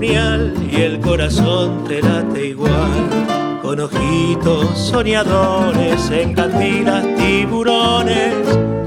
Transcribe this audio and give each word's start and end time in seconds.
Y 0.00 0.80
el 0.80 1.00
corazón 1.00 1.82
te 1.88 2.00
late 2.00 2.46
igual. 2.48 3.58
Con 3.62 3.80
ojitos 3.80 4.78
soñadores, 4.78 6.08
en 6.10 6.34
cantinas 6.34 7.04
tiburones, 7.16 8.32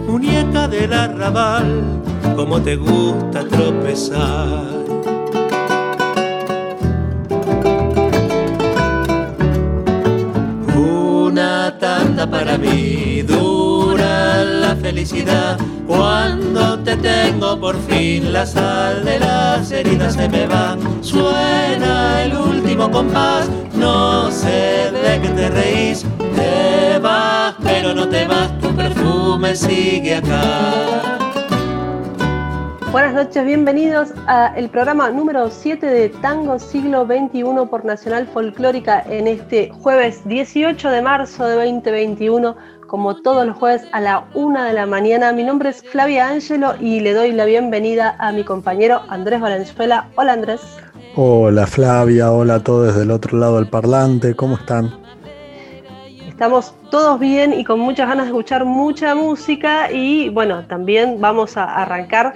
muñeca 0.08 0.70
del 0.70 0.94
arrabal, 0.94 2.02
como 2.38 2.62
te 2.62 2.78
gusta 2.78 3.44
tropezar. 3.46 4.70
Una 10.74 11.78
tanda 11.78 12.26
para 12.30 12.58
mí, 12.58 13.22
felicidad 14.92 15.58
cuando 15.88 16.78
te 16.84 16.98
tengo 16.98 17.58
por 17.58 17.78
fin 17.84 18.34
la 18.34 18.46
sal 18.46 19.06
de 19.06 19.20
las 19.22 19.72
heridas 19.72 20.16
se 20.16 20.28
me 20.28 20.46
va. 20.48 20.78
Suena 21.00 22.24
el 22.26 22.36
último 22.36 22.92
compás, 22.92 23.50
no 23.74 24.30
sé 24.30 24.92
de 24.92 25.22
qué 25.22 25.30
te 25.30 25.50
reís. 25.50 26.06
Te 26.36 27.00
vas, 27.00 27.56
pero 27.64 27.94
no 27.94 28.10
te 28.10 28.26
vas, 28.26 28.52
tu 28.60 28.76
perfume 28.76 29.56
sigue 29.56 30.16
acá. 30.16 31.22
Buenas 32.92 33.14
noches, 33.14 33.46
bienvenidos 33.46 34.10
al 34.28 34.70
programa 34.70 35.10
número 35.12 35.50
7 35.50 35.86
de 35.86 36.10
Tango 36.10 36.60
Siglo 36.60 37.06
XXI 37.06 37.44
por 37.70 37.86
Nacional 37.86 38.28
Folclórica 38.28 39.02
en 39.10 39.28
este 39.28 39.70
jueves 39.70 40.28
18 40.28 40.90
de 40.90 41.02
marzo 41.02 41.46
de 41.46 41.56
2021 41.56 42.58
como 42.92 43.16
todos 43.16 43.48
los 43.48 43.56
jueves 43.56 43.84
a 43.94 44.02
la 44.02 44.26
una 44.34 44.66
de 44.66 44.74
la 44.74 44.86
mañana. 44.86 45.32
Mi 45.32 45.46
nombre 45.46 45.70
es 45.70 45.82
Flavia 45.82 46.28
Ángelo 46.28 46.74
y 46.78 47.00
le 47.00 47.14
doy 47.14 47.32
la 47.32 47.46
bienvenida 47.46 48.18
a 48.20 48.34
mi 48.34 48.44
compañero 48.44 49.00
Andrés 49.08 49.40
Valenzuela. 49.40 50.10
Hola 50.18 50.34
Andrés. 50.34 50.60
Hola 51.16 51.66
Flavia, 51.66 52.34
hola 52.34 52.56
a 52.56 52.60
todos 52.60 52.98
del 52.98 53.12
otro 53.12 53.38
lado 53.38 53.56
del 53.56 53.70
parlante, 53.70 54.36
¿cómo 54.36 54.58
están? 54.58 54.94
Estamos 56.28 56.76
todos 56.90 57.18
bien 57.18 57.54
y 57.54 57.64
con 57.64 57.80
muchas 57.80 58.10
ganas 58.10 58.26
de 58.26 58.32
escuchar 58.32 58.66
mucha 58.66 59.16
música 59.16 59.90
y 59.90 60.28
bueno, 60.28 60.66
también 60.68 61.22
vamos 61.22 61.56
a 61.56 61.64
arrancar 61.64 62.34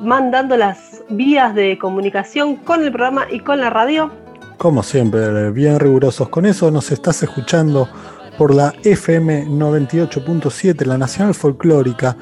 mandando 0.00 0.56
las 0.56 1.04
vías 1.10 1.54
de 1.54 1.78
comunicación 1.78 2.56
con 2.56 2.82
el 2.82 2.90
programa 2.90 3.26
y 3.30 3.38
con 3.38 3.60
la 3.60 3.70
radio. 3.70 4.10
Como 4.58 4.82
siempre, 4.82 5.52
bien 5.52 5.78
rigurosos 5.78 6.28
con 6.28 6.44
eso, 6.44 6.72
nos 6.72 6.90
estás 6.90 7.22
escuchando 7.22 7.88
por 8.36 8.54
la 8.54 8.74
FM 8.82 9.46
98.7, 9.46 10.84
la 10.84 10.98
Nacional 10.98 11.34
Folclórica. 11.34 12.16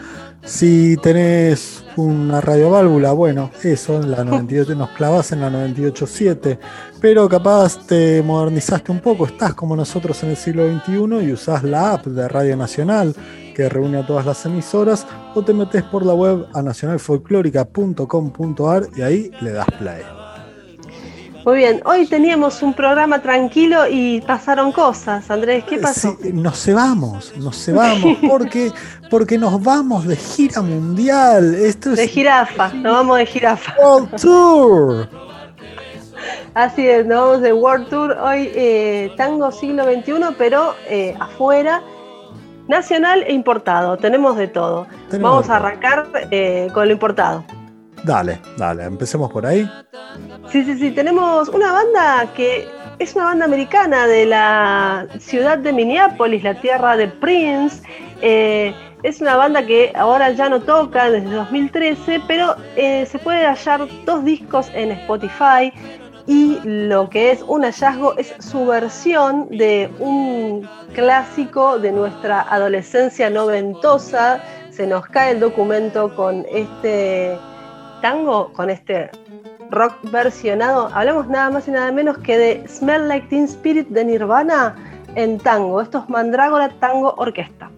Si 0.45 0.97
tenés 0.99 1.85
una 1.97 2.41
radioválvula, 2.41 3.13
bueno, 3.13 3.51
eso, 3.63 4.03
en 4.03 4.11
la 4.11 4.25
98, 4.25 4.75
nos 4.75 4.91
clavas 4.91 5.31
en 5.33 5.41
la 5.41 5.49
98.7, 5.51 6.59
pero 7.01 7.27
capaz 7.29 7.87
te 7.87 8.23
modernizaste 8.23 8.93
un 8.93 9.01
poco, 9.01 9.27
estás 9.27 9.55
como 9.55 9.75
nosotros 9.75 10.23
en 10.23 10.29
el 10.31 10.37
siglo 10.37 10.69
XXI 10.69 11.25
y 11.25 11.33
usás 11.33 11.63
la 11.63 11.95
app 11.95 12.05
de 12.07 12.29
Radio 12.29 12.57
Nacional 12.57 13.17
que 13.55 13.71
reúne 13.71 13.99
a 13.99 14.07
todas 14.07 14.27
las 14.27 14.45
emisoras, 14.45 15.07
o 15.35 15.43
te 15.43 15.55
metes 15.55 15.83
por 15.85 16.05
la 16.05 16.15
web 16.15 16.47
a 16.53 16.61
nacionalfolclórica.com.ar 16.63 18.89
y 18.97 19.03
ahí 19.03 19.31
le 19.41 19.53
das 19.53 19.69
play. 19.79 20.24
Muy 21.45 21.59
bien, 21.59 21.83
hoy 21.85 22.07
teníamos 22.07 22.63
un 22.63 22.73
programa 22.73 23.21
tranquilo 23.21 23.87
y 23.87 24.23
pasaron 24.23 24.73
cosas. 24.73 25.31
Andrés, 25.31 25.63
¿qué 25.65 25.77
pasó? 25.77 26.17
Sí, 26.23 26.33
nos 26.33 26.63
cebamos, 26.63 27.37
nos 27.37 27.63
cebamos 27.63 28.17
porque, 28.29 28.73
porque 29.11 29.37
nos 29.37 29.63
vamos 29.63 30.07
de 30.07 30.17
gira 30.17 30.63
mundial. 30.63 31.55
Esto 31.55 31.91
de 31.91 32.09
jirafa, 32.09 32.73
nos 32.73 32.95
vamos 32.95 33.19
de 33.19 33.27
jirafa. 33.27 33.75
World 33.79 34.19
Tour. 34.19 35.09
Así 36.55 36.89
es, 36.89 37.05
nos 37.05 37.21
vamos 37.21 37.43
de 37.43 37.53
World 37.53 37.89
Tour. 37.91 38.13
Hoy 38.13 38.51
eh, 38.55 39.13
tango 39.19 39.53
siglo 39.53 39.85
XXI, 39.85 40.35
pero 40.39 40.75
eh, 40.89 41.15
afuera. 41.21 41.83
Nacional 42.69 43.23
e 43.27 43.35
importado, 43.35 43.99
tenemos 43.99 44.39
de 44.39 44.49
todo. 44.49 44.87
Vamos 45.21 45.51
a 45.51 45.57
arrancar 45.57 46.07
eh, 46.31 46.69
con 46.73 46.87
lo 46.87 46.95
importado. 46.95 47.45
Dale, 48.05 48.39
dale, 48.59 48.85
empecemos 48.85 49.33
por 49.33 49.47
ahí. 49.47 49.69
Sí, 50.51 50.63
sí, 50.63 50.79
sí, 50.79 50.91
tenemos 50.91 51.49
una 51.49 51.73
banda 51.73 52.29
que 52.37 52.69
es 52.99 53.15
una 53.15 53.25
banda 53.25 53.47
americana 53.47 54.07
de 54.07 54.27
la 54.27 55.07
ciudad 55.19 55.57
de 55.59 55.73
Minneapolis, 55.73 56.45
la 56.45 56.61
tierra 56.61 56.99
de 56.99 57.09
Prince. 57.09 57.83
Eh, 58.21 58.75
es 59.03 59.23
una 59.23 59.37
banda 59.37 59.65
que 59.65 59.91
ahora 59.95 60.31
ya 60.33 60.51
no 60.51 60.61
toca 60.61 61.11
desde 61.11 61.31
2013, 61.31 62.21
pero 62.29 62.55
eh, 62.77 63.07
se 63.07 63.19
puede 63.19 63.47
hallar 63.47 63.87
dos 64.05 64.23
discos 64.25 64.71
en 64.75 64.93
Spotify 64.93 65.73
y 66.27 66.59
lo 66.63 67.09
que 67.09 67.33
es 67.33 67.43
un 67.43 67.63
hallazgo 67.63 68.17
es 68.19 68.35
su 68.39 68.67
versión 68.67 69.49
de 69.49 69.91
un 69.99 70.69
clásico 70.95 71.79
de 71.79 71.93
nuestra 71.93 72.43
adolescencia 72.43 73.31
noventosa. 73.31 74.43
Se 74.71 74.87
nos 74.87 75.07
cae 75.07 75.33
el 75.33 75.41
documento 75.41 76.15
con 76.15 76.45
este 76.51 77.39
tango, 78.05 78.53
con 78.53 78.69
este 78.69 79.11
rock 79.71 79.95
versionado, 80.13 80.91
hablamos 80.93 81.27
nada 81.27 81.49
más 81.49 81.67
y 81.69 81.71
nada 81.71 81.91
menos 81.91 82.19
que 82.19 82.37
de 82.37 82.69
Smell 82.69 83.09
Like 83.09 83.29
Teen 83.29 83.45
Spirit 83.45 83.89
de 83.89 84.05
Nirvana 84.05 84.77
en 85.15 85.39
tango. 85.39 85.81
Esto 85.81 86.01
es 86.01 86.11
Mandrágora 86.11 86.69
Tango 86.69 87.15
Orquesta. 87.17 87.71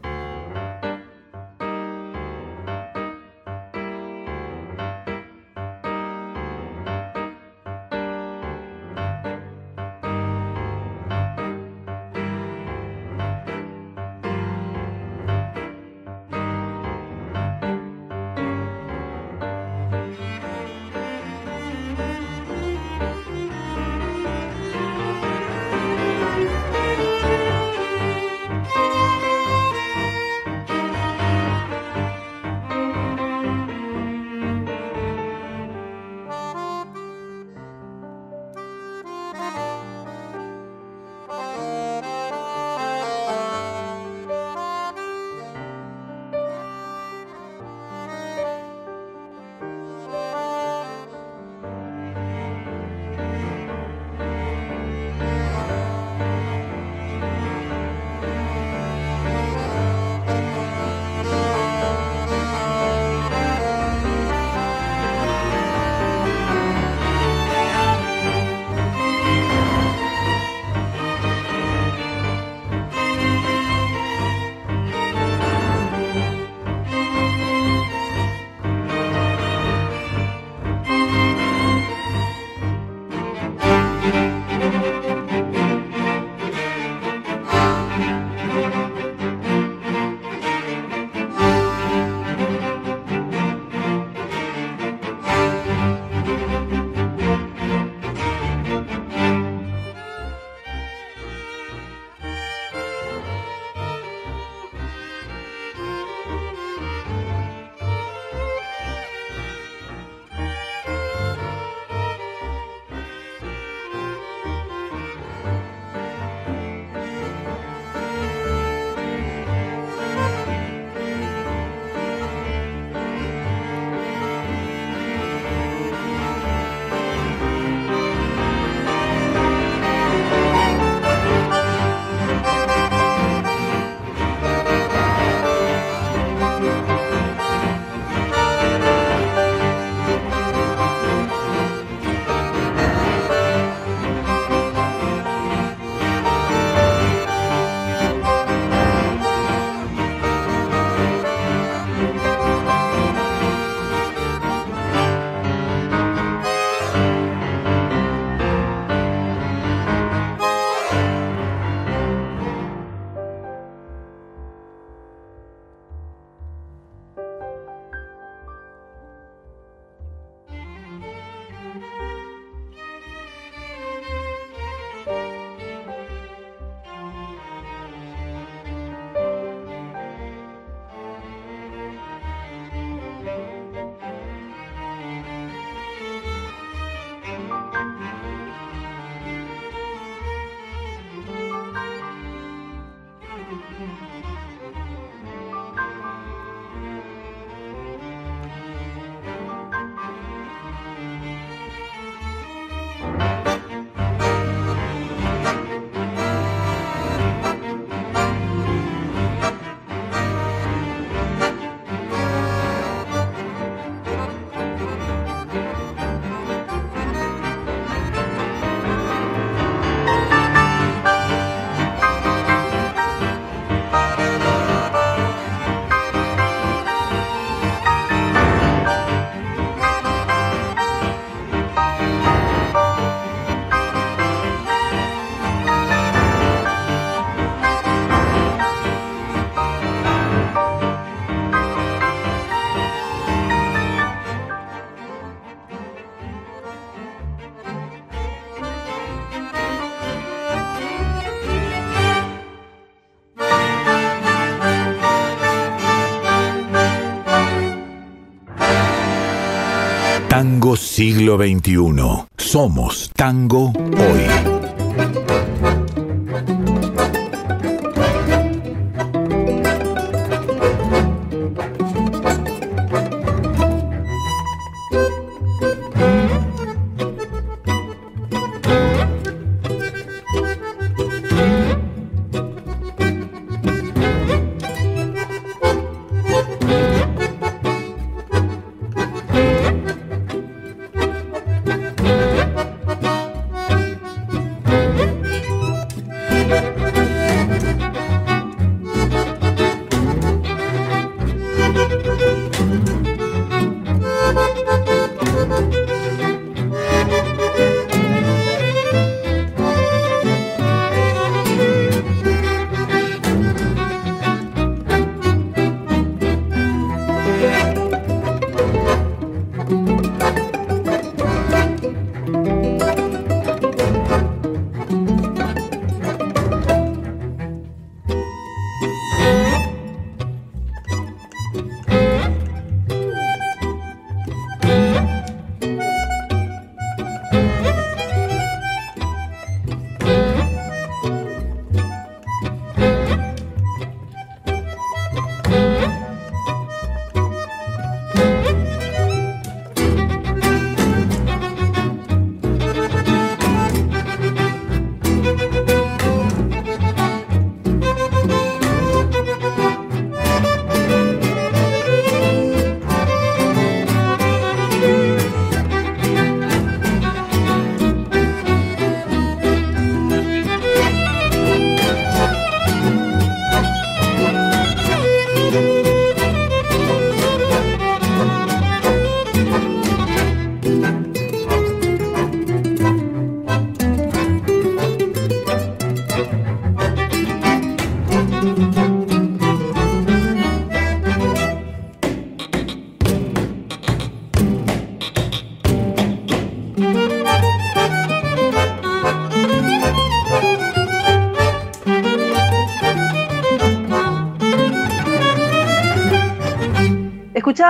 Siglo 260.77 261.39
XXI. 261.39 262.27
Somos 262.37 263.11
tango 263.15 263.73
hoy. 263.77 264.56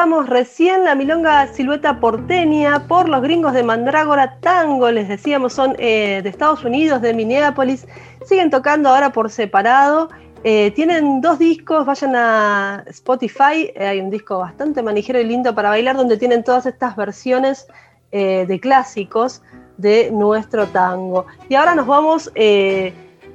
Recién 0.06 0.84
la 0.84 0.94
milonga 0.94 1.48
silueta 1.48 1.98
porteña 1.98 2.86
por 2.86 3.08
los 3.08 3.22
gringos 3.22 3.52
de 3.54 3.64
Mandrágora 3.64 4.38
Tango, 4.40 4.88
les 4.92 5.08
decíamos, 5.08 5.52
son 5.52 5.74
eh, 5.80 6.20
de 6.22 6.28
Estados 6.28 6.62
Unidos, 6.64 7.02
de 7.02 7.12
Minneapolis, 7.12 7.88
siguen 8.24 8.48
tocando 8.48 8.88
ahora 8.88 9.10
por 9.10 9.30
separado. 9.30 10.08
Eh, 10.44 10.70
tienen 10.76 11.20
dos 11.20 11.40
discos, 11.40 11.84
vayan 11.84 12.14
a 12.14 12.84
Spotify, 12.86 13.72
eh, 13.74 13.84
hay 13.84 14.00
un 14.00 14.10
disco 14.10 14.38
bastante 14.38 14.80
manijero 14.80 15.20
y 15.20 15.24
lindo 15.24 15.52
para 15.56 15.70
bailar 15.70 15.96
donde 15.96 16.16
tienen 16.16 16.44
todas 16.44 16.66
estas 16.66 16.94
versiones 16.94 17.66
de 18.12 18.60
clásicos 18.62 19.42
de 19.76 20.10
nuestro 20.12 20.68
tango. 20.68 21.26
Y 21.50 21.56
ahora 21.56 21.74
nos 21.74 21.86
vamos, 21.86 22.32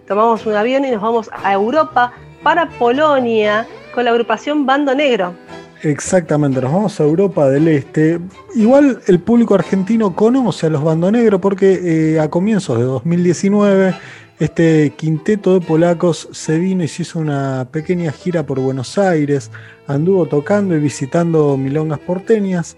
tomamos 0.08 0.46
un 0.48 0.56
avión 0.56 0.86
y 0.86 0.92
nos 0.92 1.02
vamos 1.02 1.30
a 1.44 1.54
Europa 1.54 2.14
para 2.42 2.68
Polonia 2.70 3.68
con 3.94 4.06
la 4.06 4.12
agrupación 4.12 4.66
Bando 4.66 4.96
Negro. 4.96 5.36
Exactamente, 5.84 6.62
nos 6.62 6.72
vamos 6.72 7.00
a 7.00 7.04
Europa 7.04 7.50
del 7.50 7.68
Este. 7.68 8.20
Igual 8.56 9.02
el 9.08 9.20
público 9.20 9.56
argentino 9.56 10.16
conoce 10.16 10.68
a 10.68 10.70
los 10.70 10.84
Bando 10.84 11.12
Negro 11.12 11.42
porque 11.42 12.14
eh, 12.14 12.20
a 12.20 12.30
comienzos 12.30 12.78
de 12.78 12.84
2019 12.84 13.96
este 14.40 14.94
quinteto 14.96 15.60
de 15.60 15.66
polacos 15.66 16.30
se 16.32 16.60
vino 16.60 16.84
y 16.84 16.88
se 16.88 17.02
hizo 17.02 17.18
una 17.18 17.68
pequeña 17.72 18.12
gira 18.12 18.46
por 18.46 18.60
Buenos 18.60 18.98
Aires, 19.00 19.50
anduvo 19.88 20.28
tocando 20.28 20.76
y 20.76 20.80
visitando 20.80 21.58
milongas 21.58 22.00
porteñas. 22.00 22.78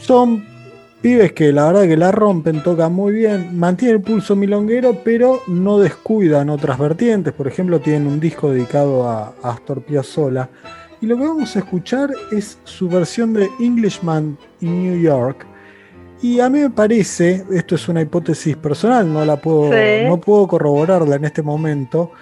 Son 0.00 0.44
pibes 1.00 1.32
que 1.32 1.52
la 1.52 1.66
verdad 1.66 1.82
que 1.82 1.96
la 1.96 2.12
rompen, 2.12 2.62
tocan 2.62 2.92
muy 2.92 3.12
bien, 3.12 3.58
mantienen 3.58 3.96
el 3.96 4.02
pulso 4.02 4.36
milonguero, 4.36 5.00
pero 5.04 5.40
no 5.48 5.80
descuidan 5.80 6.48
otras 6.48 6.78
vertientes. 6.78 7.32
Por 7.32 7.48
ejemplo, 7.48 7.80
tienen 7.80 8.06
un 8.06 8.20
disco 8.20 8.52
dedicado 8.52 9.08
a 9.08 9.34
Astor 9.42 9.82
Piazzolla 9.82 10.48
y 11.04 11.06
lo 11.06 11.18
que 11.18 11.26
vamos 11.26 11.54
a 11.54 11.58
escuchar 11.58 12.10
es 12.32 12.58
su 12.64 12.88
versión 12.88 13.34
de 13.34 13.50
Englishman 13.60 14.38
in 14.62 14.82
New 14.84 15.02
York. 15.02 15.46
Y 16.22 16.40
a 16.40 16.48
mí 16.48 16.60
me 16.60 16.70
parece, 16.70 17.44
esto 17.52 17.74
es 17.74 17.86
una 17.90 18.00
hipótesis 18.00 18.56
personal, 18.56 19.12
no 19.12 19.22
la 19.22 19.36
puedo, 19.36 19.70
no 20.08 20.18
puedo 20.18 20.48
corroborarla 20.48 21.16
en 21.16 21.26
este 21.26 21.42
momento, 21.42 22.12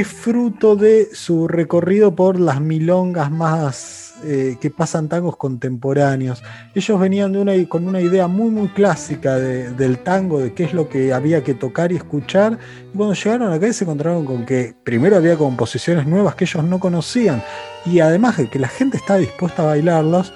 es 0.00 0.08
fruto 0.08 0.76
de 0.76 1.08
su 1.12 1.48
recorrido 1.48 2.14
por 2.14 2.40
las 2.40 2.60
milongas 2.60 3.30
más 3.30 4.14
eh, 4.24 4.56
que 4.60 4.70
pasan 4.70 5.08
tangos 5.08 5.36
contemporáneos. 5.36 6.42
Ellos 6.74 7.00
venían 7.00 7.32
de 7.32 7.40
una, 7.40 7.52
con 7.68 7.88
una 7.88 8.00
idea 8.00 8.28
muy 8.28 8.50
muy 8.50 8.68
clásica 8.68 9.36
del 9.36 9.98
tango, 9.98 10.38
de 10.38 10.54
qué 10.54 10.64
es 10.64 10.74
lo 10.74 10.88
que 10.88 11.12
había 11.12 11.42
que 11.42 11.54
tocar 11.54 11.92
y 11.92 11.96
escuchar. 11.96 12.58
Y 12.92 12.96
cuando 12.96 13.14
llegaron 13.14 13.52
acá 13.52 13.72
se 13.72 13.84
encontraron 13.84 14.24
con 14.24 14.46
que 14.46 14.74
primero 14.84 15.16
había 15.16 15.36
composiciones 15.36 16.06
nuevas 16.06 16.36
que 16.36 16.44
ellos 16.44 16.64
no 16.64 16.78
conocían 16.78 17.42
y 17.84 18.00
además 18.00 18.36
de 18.36 18.48
que 18.48 18.58
la 18.58 18.68
gente 18.68 18.96
estaba 18.96 19.18
dispuesta 19.18 19.62
a 19.62 19.66
bailarlos, 19.66 20.32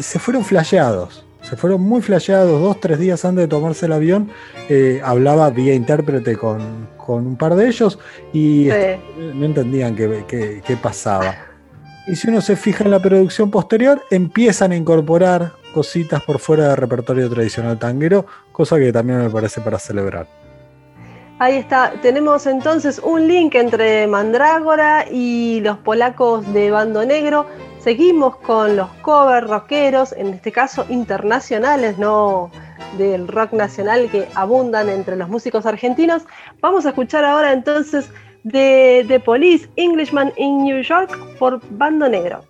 se 0.00 0.18
fueron 0.18 0.44
flasheados. 0.44 1.24
Se 1.42 1.56
fueron 1.56 1.82
muy 1.82 2.00
flasheados 2.00 2.58
dos, 2.58 2.80
tres 2.80 2.98
días 2.98 3.22
antes 3.26 3.44
de 3.44 3.48
tomarse 3.48 3.84
el 3.84 3.92
avión. 3.92 4.30
Eh, 4.70 5.02
hablaba 5.04 5.50
vía 5.50 5.74
intérprete 5.74 6.36
con, 6.38 6.88
un 7.12 7.36
par 7.36 7.54
de 7.54 7.68
ellos 7.68 7.98
y 8.32 8.68
no 9.34 9.44
entendían 9.46 9.94
qué 9.94 10.78
pasaba. 10.82 11.34
Y 12.06 12.16
si 12.16 12.28
uno 12.28 12.40
se 12.40 12.56
fija 12.56 12.84
en 12.84 12.90
la 12.90 13.00
producción 13.00 13.50
posterior, 13.50 14.02
empiezan 14.10 14.72
a 14.72 14.76
incorporar 14.76 15.52
cositas 15.72 16.22
por 16.22 16.38
fuera 16.38 16.68
del 16.68 16.76
repertorio 16.76 17.30
tradicional 17.30 17.78
tanguero, 17.78 18.26
cosa 18.52 18.78
que 18.78 18.92
también 18.92 19.20
me 19.20 19.30
parece 19.30 19.60
para 19.60 19.78
celebrar. 19.78 20.26
Ahí 21.40 21.56
está, 21.56 21.94
tenemos 22.00 22.46
entonces 22.46 23.00
un 23.02 23.26
link 23.26 23.56
entre 23.56 24.06
Mandrágora 24.06 25.04
y 25.10 25.60
los 25.62 25.78
polacos 25.78 26.50
de 26.52 26.70
Bando 26.70 27.04
Negro. 27.04 27.46
Seguimos 27.80 28.36
con 28.36 28.76
los 28.76 28.88
covers 29.02 29.48
rockeros, 29.48 30.12
en 30.12 30.28
este 30.28 30.52
caso 30.52 30.86
internacionales, 30.88 31.98
no 31.98 32.50
del 32.98 33.28
rock 33.28 33.52
nacional 33.52 34.10
que 34.10 34.28
abundan 34.34 34.88
entre 34.88 35.16
los 35.16 35.28
músicos 35.28 35.66
argentinos. 35.66 36.22
Vamos 36.60 36.86
a 36.86 36.90
escuchar 36.90 37.24
ahora 37.24 37.52
entonces 37.52 38.10
de 38.44 39.04
The 39.08 39.20
Police, 39.20 39.68
Englishman 39.76 40.32
in 40.36 40.64
New 40.64 40.82
York 40.82 41.10
por 41.38 41.60
Bando 41.70 42.08
Negro. 42.08 42.44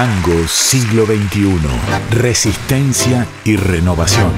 Tango 0.00 0.48
siglo 0.48 1.04
XXI. 1.04 1.58
Resistencia 2.12 3.26
y 3.44 3.56
renovación. 3.56 4.32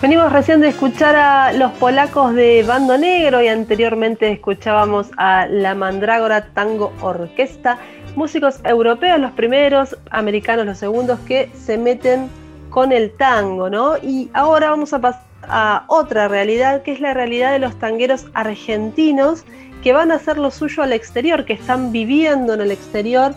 Venimos 0.00 0.32
recién 0.32 0.62
de 0.62 0.68
escuchar 0.68 1.14
a 1.14 1.52
los 1.52 1.72
polacos 1.72 2.34
de 2.34 2.62
Bando 2.62 2.96
Negro 2.96 3.42
y 3.42 3.48
anteriormente 3.48 4.32
escuchábamos 4.32 5.10
a 5.18 5.44
la 5.44 5.74
Mandrágora 5.74 6.54
Tango 6.54 6.90
Orquesta, 7.02 7.76
músicos 8.16 8.60
europeos 8.64 9.20
los 9.20 9.32
primeros, 9.32 9.94
americanos 10.10 10.64
los 10.64 10.78
segundos 10.78 11.20
que 11.26 11.50
se 11.52 11.76
meten 11.76 12.30
con 12.70 12.92
el 12.92 13.10
tango, 13.10 13.68
¿no? 13.68 13.98
Y 13.98 14.30
ahora 14.32 14.70
vamos 14.70 14.94
a 14.94 15.02
pasar 15.02 15.34
a 15.42 15.84
otra 15.88 16.28
realidad, 16.28 16.82
que 16.82 16.92
es 16.92 17.00
la 17.00 17.12
realidad 17.12 17.52
de 17.52 17.58
los 17.58 17.78
tangueros 17.78 18.24
argentinos 18.32 19.44
que 19.84 19.92
van 19.92 20.10
a 20.10 20.14
hacer 20.14 20.38
lo 20.38 20.50
suyo 20.50 20.82
al 20.82 20.94
exterior, 20.94 21.44
que 21.44 21.52
están 21.52 21.92
viviendo 21.92 22.54
en 22.54 22.62
el 22.62 22.70
exterior, 22.70 23.34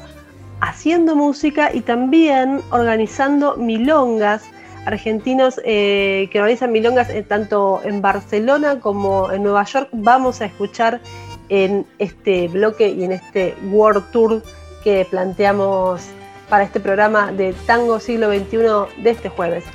haciendo 0.61 1.13
música 1.13 1.71
y 1.73 1.81
también 1.81 2.61
organizando 2.71 3.57
milongas. 3.57 4.45
Argentinos 4.85 5.59
eh, 5.65 6.29
que 6.31 6.39
organizan 6.39 6.71
milongas 6.71 7.09
eh, 7.09 7.21
tanto 7.21 7.81
en 7.83 8.01
Barcelona 8.01 8.79
como 8.79 9.29
en 9.29 9.43
Nueva 9.43 9.65
York. 9.65 9.89
Vamos 9.91 10.39
a 10.39 10.45
escuchar 10.45 11.01
en 11.49 11.85
este 11.99 12.47
bloque 12.47 12.87
y 12.87 13.03
en 13.03 13.11
este 13.11 13.53
World 13.69 14.09
Tour 14.11 14.41
que 14.85 15.05
planteamos 15.09 16.01
para 16.47 16.63
este 16.63 16.79
programa 16.79 17.33
de 17.33 17.53
Tango 17.65 17.99
Siglo 17.99 18.29
XXI 18.29 19.03
de 19.03 19.09
este 19.09 19.27
jueves. 19.27 19.65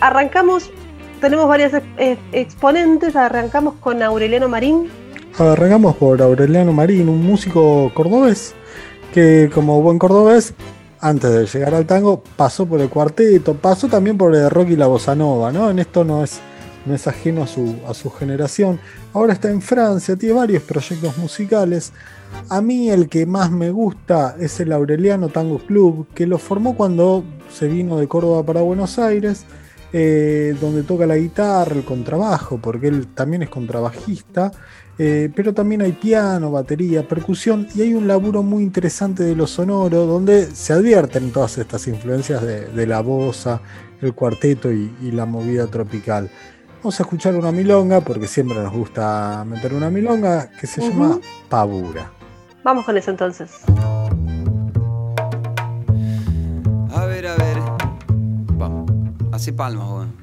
Arrancamos, 0.00 0.68
tenemos 1.20 1.46
varias 1.46 1.80
eh, 1.96 2.18
exponentes, 2.32 3.14
arrancamos 3.14 3.74
con 3.74 4.02
Aureliano 4.02 4.48
Marín, 4.48 4.90
Arrancamos 5.38 5.96
por 5.96 6.20
Aureliano 6.20 6.74
Marín, 6.74 7.08
un 7.08 7.24
músico 7.24 7.90
cordobés 7.94 8.54
que 9.14 9.50
como 9.52 9.80
buen 9.80 9.98
cordobés, 9.98 10.52
antes 11.00 11.32
de 11.32 11.46
llegar 11.46 11.74
al 11.74 11.86
tango, 11.86 12.22
pasó 12.36 12.66
por 12.66 12.80
el 12.80 12.90
cuarteto, 12.90 13.54
pasó 13.54 13.88
también 13.88 14.18
por 14.18 14.34
el 14.34 14.50
rock 14.50 14.70
y 14.70 14.76
la 14.76 14.86
bossa 14.86 15.14
nova, 15.14 15.50
¿no? 15.50 15.70
En 15.70 15.78
esto 15.78 16.04
no 16.04 16.22
es, 16.22 16.40
no 16.84 16.94
es 16.94 17.06
ajeno 17.06 17.42
a 17.42 17.46
su, 17.46 17.76
a 17.88 17.94
su 17.94 18.10
generación. 18.10 18.78
Ahora 19.14 19.32
está 19.32 19.50
en 19.50 19.62
Francia, 19.62 20.16
tiene 20.16 20.34
varios 20.34 20.62
proyectos 20.62 21.16
musicales. 21.16 21.92
A 22.50 22.60
mí 22.60 22.90
el 22.90 23.08
que 23.08 23.24
más 23.24 23.50
me 23.50 23.70
gusta 23.70 24.36
es 24.38 24.60
el 24.60 24.70
Aureliano 24.70 25.28
Tango 25.28 25.58
Club, 25.58 26.06
que 26.14 26.26
lo 26.26 26.38
formó 26.38 26.76
cuando 26.76 27.24
se 27.50 27.68
vino 27.68 27.98
de 27.98 28.06
Córdoba 28.06 28.44
para 28.44 28.60
Buenos 28.60 28.98
Aires, 28.98 29.44
eh, 29.92 30.56
donde 30.60 30.82
toca 30.82 31.06
la 31.06 31.16
guitarra, 31.16 31.76
el 31.76 31.84
contrabajo, 31.84 32.58
porque 32.58 32.88
él 32.88 33.08
también 33.08 33.42
es 33.42 33.50
contrabajista. 33.50 34.52
Eh, 34.98 35.30
pero 35.34 35.54
también 35.54 35.80
hay 35.82 35.92
piano, 35.92 36.50
batería, 36.50 37.06
percusión 37.08 37.66
y 37.74 37.80
hay 37.80 37.94
un 37.94 38.06
laburo 38.06 38.42
muy 38.42 38.62
interesante 38.62 39.22
de 39.22 39.34
lo 39.34 39.46
sonoro 39.46 40.04
donde 40.04 40.46
se 40.54 40.74
advierten 40.74 41.32
todas 41.32 41.56
estas 41.56 41.88
influencias 41.88 42.42
de, 42.42 42.86
la 42.86 43.00
bosa, 43.00 43.60
el 44.02 44.12
cuarteto 44.14 44.70
y, 44.70 44.92
la 45.12 45.24
movida 45.24 45.66
tropical. 45.66 46.30
Vamos 46.78 47.00
a 47.00 47.04
escuchar 47.04 47.34
una 47.36 47.52
milonga 47.52 48.00
porque 48.00 48.26
siempre 48.26 48.58
nos 48.58 48.72
gusta 48.72 49.44
meter 49.46 49.72
una 49.72 49.88
milonga 49.88 50.50
que 50.50 50.66
se 50.66 50.82
llama 50.82 51.18
Pavura. 51.48 52.12
Vamos 52.62 52.84
con 52.84 52.96
eso 52.96 53.10
entonces. 53.10 53.50
Hace 59.42 59.52
palmas, 59.52 59.88
joven. 59.88 60.12
Cuchi, 60.12 60.21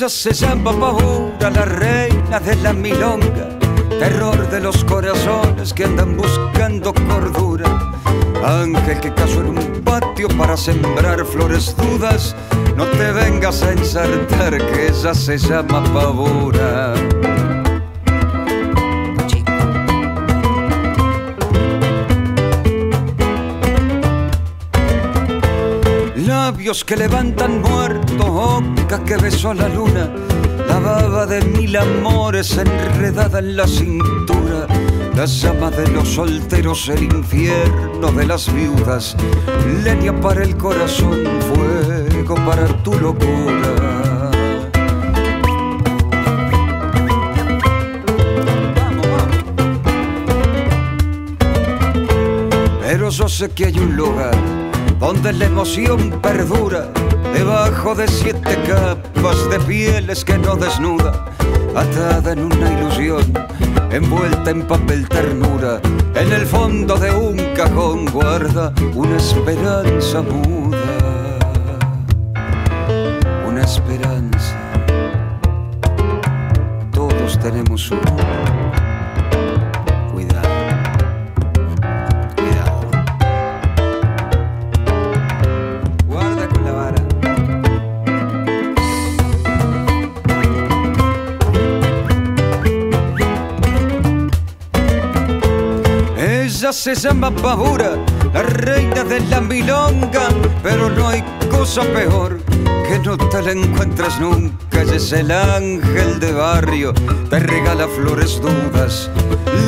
Ella 0.00 0.08
se 0.08 0.32
llama 0.32 0.72
Paura, 0.80 1.50
la 1.50 1.66
reina 1.66 2.40
de 2.40 2.56
la 2.56 2.72
milonga, 2.72 3.50
terror 3.98 4.48
de 4.48 4.58
los 4.58 4.82
corazones 4.82 5.74
que 5.74 5.84
andan 5.84 6.16
buscando 6.16 6.94
cordura. 6.94 7.92
Ángel 8.42 8.98
que 8.98 9.12
casó 9.12 9.42
en 9.42 9.58
un 9.58 9.82
patio 9.84 10.28
para 10.38 10.56
sembrar 10.56 11.22
flores 11.26 11.76
dudas, 11.76 12.34
no 12.78 12.86
te 12.86 13.12
vengas 13.12 13.62
a 13.62 13.72
ensartar 13.72 14.56
que 14.72 14.86
ella 14.86 15.12
se 15.12 15.36
llama 15.36 15.84
Pavura. 15.92 16.94
Labios 26.70 26.84
que 26.84 26.96
levantan 26.96 27.62
muertos, 27.62 28.28
boca 28.28 29.02
que 29.04 29.16
besó 29.16 29.50
a 29.50 29.54
la 29.54 29.68
luna, 29.68 30.08
la 30.68 30.78
baba 30.78 31.26
de 31.26 31.40
mil 31.40 31.76
amores 31.76 32.56
enredada 32.56 33.40
en 33.40 33.56
la 33.56 33.66
cintura, 33.66 34.68
la 35.16 35.24
llama 35.24 35.70
de 35.72 35.88
los 35.88 36.08
solteros, 36.08 36.88
el 36.88 37.02
infierno 37.02 38.12
de 38.12 38.24
las 38.24 38.52
viudas, 38.54 39.16
leña 39.82 40.12
para 40.20 40.44
el 40.44 40.56
corazón, 40.56 41.24
fuego 41.48 42.36
para 42.46 42.68
tu 42.84 42.94
locura. 42.94 44.30
Pero 52.80 53.10
yo 53.10 53.28
sé 53.28 53.48
que 53.50 53.66
hay 53.66 53.78
un 53.78 53.96
lugar 53.96 54.59
donde 55.00 55.32
la 55.32 55.46
emoción 55.46 56.10
perdura 56.20 56.88
debajo 57.32 57.94
de 57.94 58.06
siete 58.06 58.56
capas 58.68 59.48
de 59.50 59.58
pieles 59.60 60.24
que 60.24 60.36
no 60.36 60.56
desnuda, 60.56 61.24
atada 61.74 62.32
en 62.32 62.44
una 62.44 62.70
ilusión, 62.70 63.32
envuelta 63.90 64.50
en 64.50 64.62
papel 64.66 65.08
ternura, 65.08 65.80
en 66.14 66.32
el 66.32 66.46
fondo 66.46 66.96
de 66.96 67.10
un 67.12 67.38
cajón 67.56 68.04
guarda 68.12 68.74
una 68.94 69.16
esperanza 69.16 70.20
muda, 70.20 71.38
una 73.48 73.62
esperanza. 73.62 74.56
Todos 76.92 77.38
tenemos 77.40 77.90
una. 77.90 78.69
Se 96.72 96.94
llama 96.94 97.30
Pavura, 97.30 97.96
la 98.32 98.42
reina 98.42 99.02
de 99.02 99.20
la 99.20 99.40
milonga, 99.40 100.28
pero 100.62 100.88
no 100.88 101.08
hay 101.08 101.22
cosa 101.50 101.82
peor 101.82 102.40
que 102.88 102.98
no 103.04 103.18
te 103.18 103.42
la 103.42 103.52
encuentras 103.52 104.20
nunca. 104.20 104.82
es 104.82 105.12
el 105.12 105.32
ángel 105.32 106.20
de 106.20 106.32
barrio, 106.32 106.92
te 107.28 107.40
regala 107.40 107.88
flores 107.88 108.40
dudas, 108.40 109.10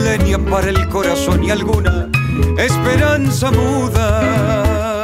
leña 0.05 0.39
para 0.39 0.69
el 0.69 0.89
corazón 0.89 1.43
y 1.43 1.51
alguna 1.51 2.09
esperanza 2.57 3.51
muda. 3.51 5.03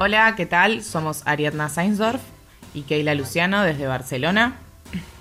Hola, 0.00 0.34
¿qué 0.36 0.46
tal? 0.46 0.82
Somos 0.82 1.22
Ariadna 1.24 1.68
Seinsdorf 1.68 2.35
y 2.76 2.82
Keila 2.82 3.14
Luciano 3.14 3.62
desde 3.62 3.86
Barcelona. 3.86 4.56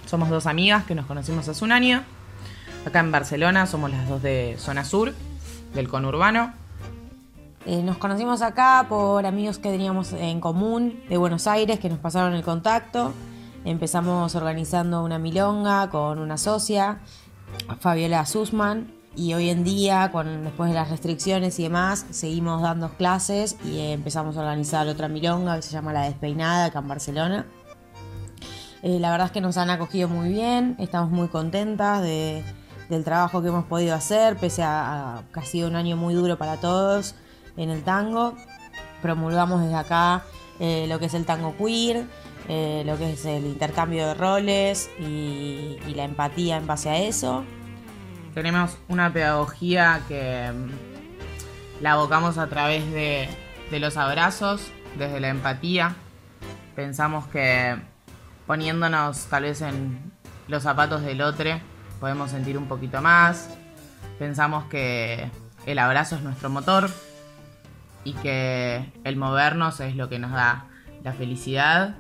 Somos 0.06 0.30
dos 0.30 0.46
amigas 0.46 0.84
que 0.84 0.94
nos 0.94 1.06
conocimos 1.06 1.48
hace 1.48 1.64
un 1.64 1.72
año. 1.72 2.04
Acá 2.86 3.00
en 3.00 3.12
Barcelona 3.12 3.66
somos 3.66 3.90
las 3.90 4.08
dos 4.10 4.22
de 4.22 4.58
zona 4.60 4.84
sur, 4.84 5.14
del 5.74 5.88
conurbano. 5.88 6.54
Eh, 7.66 7.82
nos 7.82 7.98
conocimos 7.98 8.42
acá 8.42 8.86
por 8.90 9.26
amigos 9.26 9.58
que 9.58 9.72
teníamos 9.72 10.12
en 10.14 10.42
común 10.42 11.00
de 11.10 11.18
Buenos 11.18 11.48
Aires 11.48 11.80
que 11.80 11.90
nos 11.90 11.98
pasaron 11.98 12.34
el 12.34 12.44
contacto. 12.44 13.14
Empezamos 13.64 14.36
organizando 14.36 15.04
una 15.04 15.18
milonga 15.18 15.90
con 15.90 16.20
una 16.20 16.38
socia, 16.38 17.00
Fabiola 17.80 18.26
Sussman, 18.26 18.92
y 19.16 19.34
hoy 19.34 19.50
en 19.50 19.64
día, 19.64 20.12
después 20.44 20.70
de 20.70 20.76
las 20.76 20.90
restricciones 20.90 21.60
y 21.60 21.64
demás, 21.64 22.06
seguimos 22.10 22.62
dando 22.62 22.90
clases 22.90 23.58
y 23.64 23.80
empezamos 23.80 24.38
a 24.38 24.42
organizar 24.42 24.88
otra 24.88 25.08
milonga 25.08 25.56
que 25.56 25.62
se 25.62 25.72
llama 25.72 25.94
La 25.94 26.02
Despeinada 26.04 26.66
acá 26.66 26.80
en 26.80 26.88
Barcelona. 26.88 27.46
Eh, 28.84 29.00
la 29.00 29.10
verdad 29.12 29.28
es 29.28 29.32
que 29.32 29.42
nos 29.42 29.58
han 29.58 29.70
acogido 29.70 30.08
muy 30.08 30.30
bien, 30.30 30.76
estamos 30.80 31.10
muy 31.10 31.28
contentas 31.28 32.04
del 32.04 33.04
trabajo 33.04 33.42
que 33.42 33.48
hemos 33.48 33.66
podido 33.66 33.96
hacer, 33.96 34.38
pese 34.38 34.62
a, 34.64 35.24
que 35.34 35.40
ha 35.40 35.44
sido 35.44 35.68
un 35.68 35.76
año 35.76 35.98
muy 35.98 36.14
duro 36.14 36.38
para 36.38 36.58
todos 36.58 37.16
en 37.58 37.72
el 37.72 37.84
tango. 37.84 38.36
Promulgamos 39.02 39.62
desde 39.62 39.76
acá 39.76 40.24
eh, 40.60 40.86
lo 40.88 41.00
que 41.00 41.06
es 41.06 41.14
el 41.14 41.26
tango 41.26 41.56
queer, 41.58 42.06
eh, 42.48 42.84
lo 42.86 42.98
que 42.98 43.14
es 43.14 43.26
el 43.26 43.46
intercambio 43.46 44.08
de 44.08 44.14
roles 44.14 44.90
y, 45.00 45.78
la 45.96 46.04
empatía 46.04 46.58
en 46.58 46.68
base 46.68 46.90
a 46.90 46.98
eso. 46.98 47.44
Tenemos 48.36 48.78
una 48.88 49.12
pedagogía 49.12 50.02
que 50.08 50.52
mm, 50.54 51.82
la 51.82 51.94
abocamos 51.94 52.38
a 52.38 52.48
través 52.48 52.92
de 52.92 53.30
los 53.80 53.98
abrazos, 53.98 54.62
desde 54.98 55.20
la 55.20 55.30
empatía. 55.30 55.96
Pensamos 56.76 57.26
que 57.28 57.76
poniéndonos 58.48 59.26
tal 59.26 59.44
vez 59.44 59.62
en 59.62 60.12
los 60.48 60.64
zapatos 60.64 61.02
del 61.02 61.22
otro, 61.22 61.60
podemos 62.00 62.32
sentir 62.32 62.58
un 62.58 62.68
poquito 62.68 63.02
más. 63.02 63.50
Pensamos 64.20 64.66
que 64.66 65.30
el 65.66 65.80
abrazo 65.80 66.16
es 66.16 66.22
nuestro 66.22 66.50
motor 66.50 66.90
y 68.04 68.14
que 68.14 68.92
el 69.04 69.18
movernos 69.18 69.80
es 69.80 69.96
lo 69.96 70.10
que 70.10 70.20
nos 70.20 70.32
da 70.32 70.68
la 71.04 71.14
felicidad. 71.14 71.96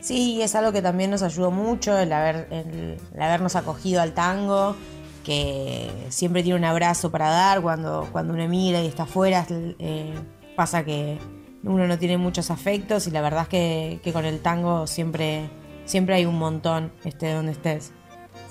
Sí, 0.00 0.40
es 0.42 0.54
algo 0.54 0.72
que 0.72 0.80
también 0.80 1.10
nos 1.10 1.22
ayudó 1.22 1.50
mucho 1.50 1.98
el, 1.98 2.12
haber, 2.12 2.46
el, 2.52 2.98
habernos 3.20 3.56
acogido 3.56 4.00
al 4.00 4.14
tango, 4.14 4.76
que 5.24 5.90
siempre 6.08 6.42
tiene 6.42 6.58
un 6.58 6.64
abrazo 6.64 7.10
para 7.10 7.28
dar 7.28 7.60
cuando, 7.60 8.08
cuando 8.12 8.34
uno 8.34 8.48
mira 8.48 8.82
y 8.82 8.86
está 8.86 9.04
afuera. 9.04 9.46
Eh, 9.50 10.14
pasa 10.56 10.84
que 10.84 11.18
uno 11.62 11.86
no 11.86 11.98
tiene 11.98 12.16
muchos 12.16 12.50
afectos 12.50 13.06
y 13.06 13.10
la 13.10 13.20
verdad 13.20 13.42
es 13.42 13.48
que, 13.48 14.00
que 14.02 14.12
con 14.12 14.24
el 14.24 14.40
tango 14.40 14.86
siempre, 14.86 15.50
siempre 15.84 16.14
hay 16.14 16.26
un 16.26 16.38
montón, 16.38 16.92
esté 17.04 17.32
donde 17.32 17.52
estés. 17.52 17.92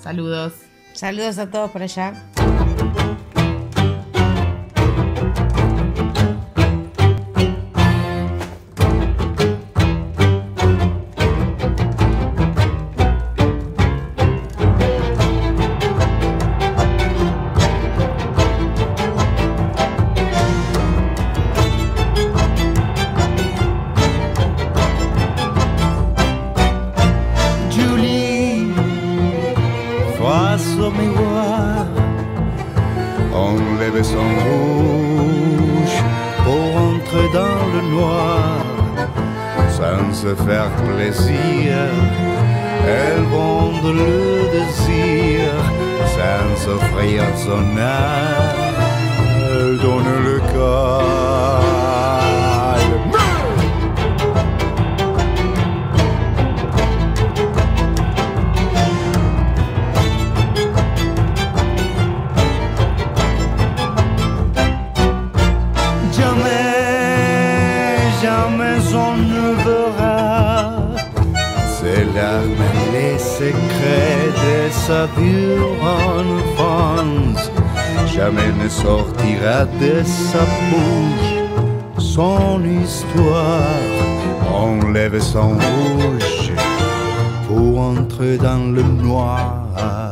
Saludos. 0.00 0.52
Saludos 0.92 1.38
a 1.38 1.50
todos 1.50 1.70
por 1.70 1.82
allá. 1.82 2.12
jamais, 66.18 67.96
jamais 68.22 68.80
on 69.06 69.12
ne 69.32 69.46
verra 69.64 70.80
ses 71.76 72.04
larmes 72.16 72.68
les 72.92 73.18
secrets 73.18 74.30
de 74.44 74.58
sa 74.70 75.06
pure 75.16 75.74
enfance. 75.82 77.44
Jamais 78.14 78.52
ne 78.62 78.68
sortira 78.68 79.64
de 79.80 80.02
sa 80.04 80.42
bouche 80.70 81.38
son 81.98 82.62
histoire. 82.64 83.62
Enlève 84.52 85.20
son 85.20 85.50
rouge 85.50 86.52
pour 87.46 87.80
entrer 87.80 88.38
dans 88.38 88.72
le 88.72 88.82
noir. 88.82 90.07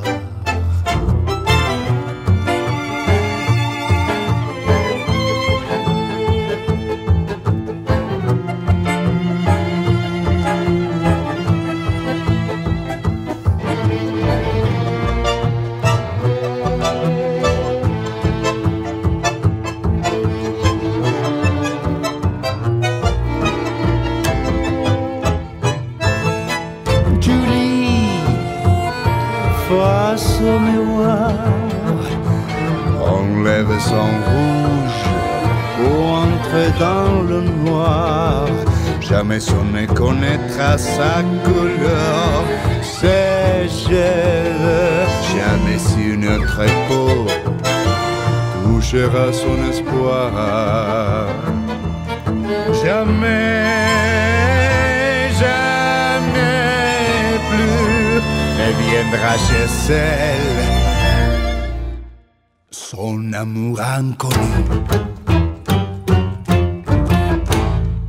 Amour 63.34 63.80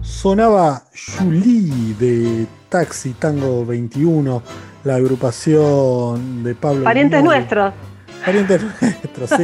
Sonaba 0.01 0.83
Julie 0.93 1.95
de 1.97 2.47
Taxi 2.69 3.13
Tango 3.13 3.65
21, 3.65 4.41
la 4.83 4.95
agrupación 4.95 6.43
de 6.43 6.53
Pablo. 6.53 6.83
Parientes 6.83 7.23
nuestros. 7.23 7.73
Parientes 8.27 8.61
nuestros, 8.81 9.29
sí, 9.29 9.43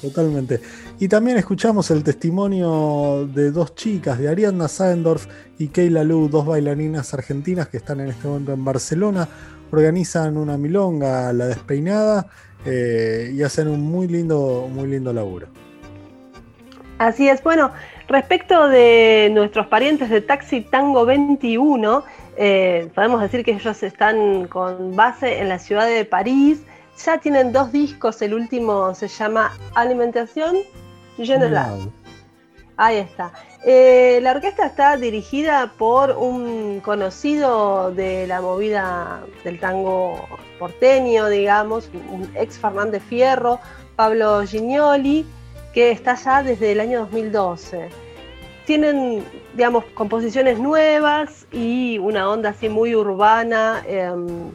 totalmente. 0.00 0.60
Y 1.00 1.08
también 1.08 1.36
escuchamos 1.36 1.90
el 1.90 2.04
testimonio 2.04 3.26
de 3.26 3.50
dos 3.50 3.74
chicas, 3.74 4.20
de 4.20 4.28
Ariadna 4.28 4.68
Saendorf 4.68 5.26
y 5.58 5.66
Keila 5.66 6.04
Lu, 6.04 6.28
dos 6.28 6.46
bailarinas 6.46 7.12
argentinas 7.12 7.66
que 7.66 7.78
están 7.78 7.98
en 7.98 8.10
este 8.10 8.28
momento 8.28 8.52
en 8.52 8.64
Barcelona 8.64 9.28
organizan 9.72 10.36
una 10.36 10.56
milonga, 10.56 11.32
la 11.32 11.46
despeinada, 11.46 12.26
eh, 12.64 13.32
y 13.34 13.42
hacen 13.42 13.66
un 13.66 13.80
muy 13.80 14.06
lindo, 14.06 14.68
muy 14.72 14.88
lindo 14.88 15.12
laburo. 15.12 15.48
Así 16.98 17.28
es, 17.28 17.42
bueno, 17.42 17.72
respecto 18.08 18.68
de 18.68 19.30
nuestros 19.32 19.66
parientes 19.66 20.10
de 20.10 20.20
Taxi 20.20 20.60
Tango 20.60 21.04
21, 21.04 22.04
eh, 22.36 22.88
podemos 22.94 23.20
decir 23.20 23.44
que 23.44 23.52
ellos 23.52 23.82
están 23.82 24.46
con 24.46 24.96
base 24.96 25.38
en 25.40 25.48
la 25.48 25.58
ciudad 25.58 25.86
de 25.86 26.04
París, 26.04 26.62
ya 27.04 27.18
tienen 27.18 27.52
dos 27.52 27.72
discos, 27.72 28.20
el 28.22 28.34
último 28.34 28.94
se 28.94 29.08
llama 29.08 29.56
Alimentación 29.74 30.56
General. 31.16 31.90
Ahí 32.76 32.98
está. 32.98 33.32
Eh, 33.64 34.20
la 34.22 34.32
orquesta 34.32 34.66
está 34.66 34.96
dirigida 34.96 35.72
por 35.78 36.12
un 36.12 36.80
conocido 36.80 37.90
de 37.90 38.26
la 38.28 38.40
movida 38.40 39.20
del 39.42 39.58
tango 39.58 40.28
porteño, 40.60 41.28
digamos, 41.28 41.90
un 42.10 42.30
ex 42.36 42.58
Fernández 42.58 43.02
Fierro, 43.02 43.58
Pablo 43.96 44.42
Gignoli, 44.46 45.26
que 45.74 45.90
está 45.90 46.14
ya 46.14 46.44
desde 46.44 46.72
el 46.72 46.80
año 46.80 47.00
2012. 47.00 47.88
Tienen, 48.64 49.24
digamos, 49.54 49.84
composiciones 49.94 50.60
nuevas 50.60 51.46
y 51.50 51.98
una 51.98 52.28
onda 52.30 52.50
así 52.50 52.68
muy 52.68 52.94
urbana, 52.94 53.82
em, 53.88 54.52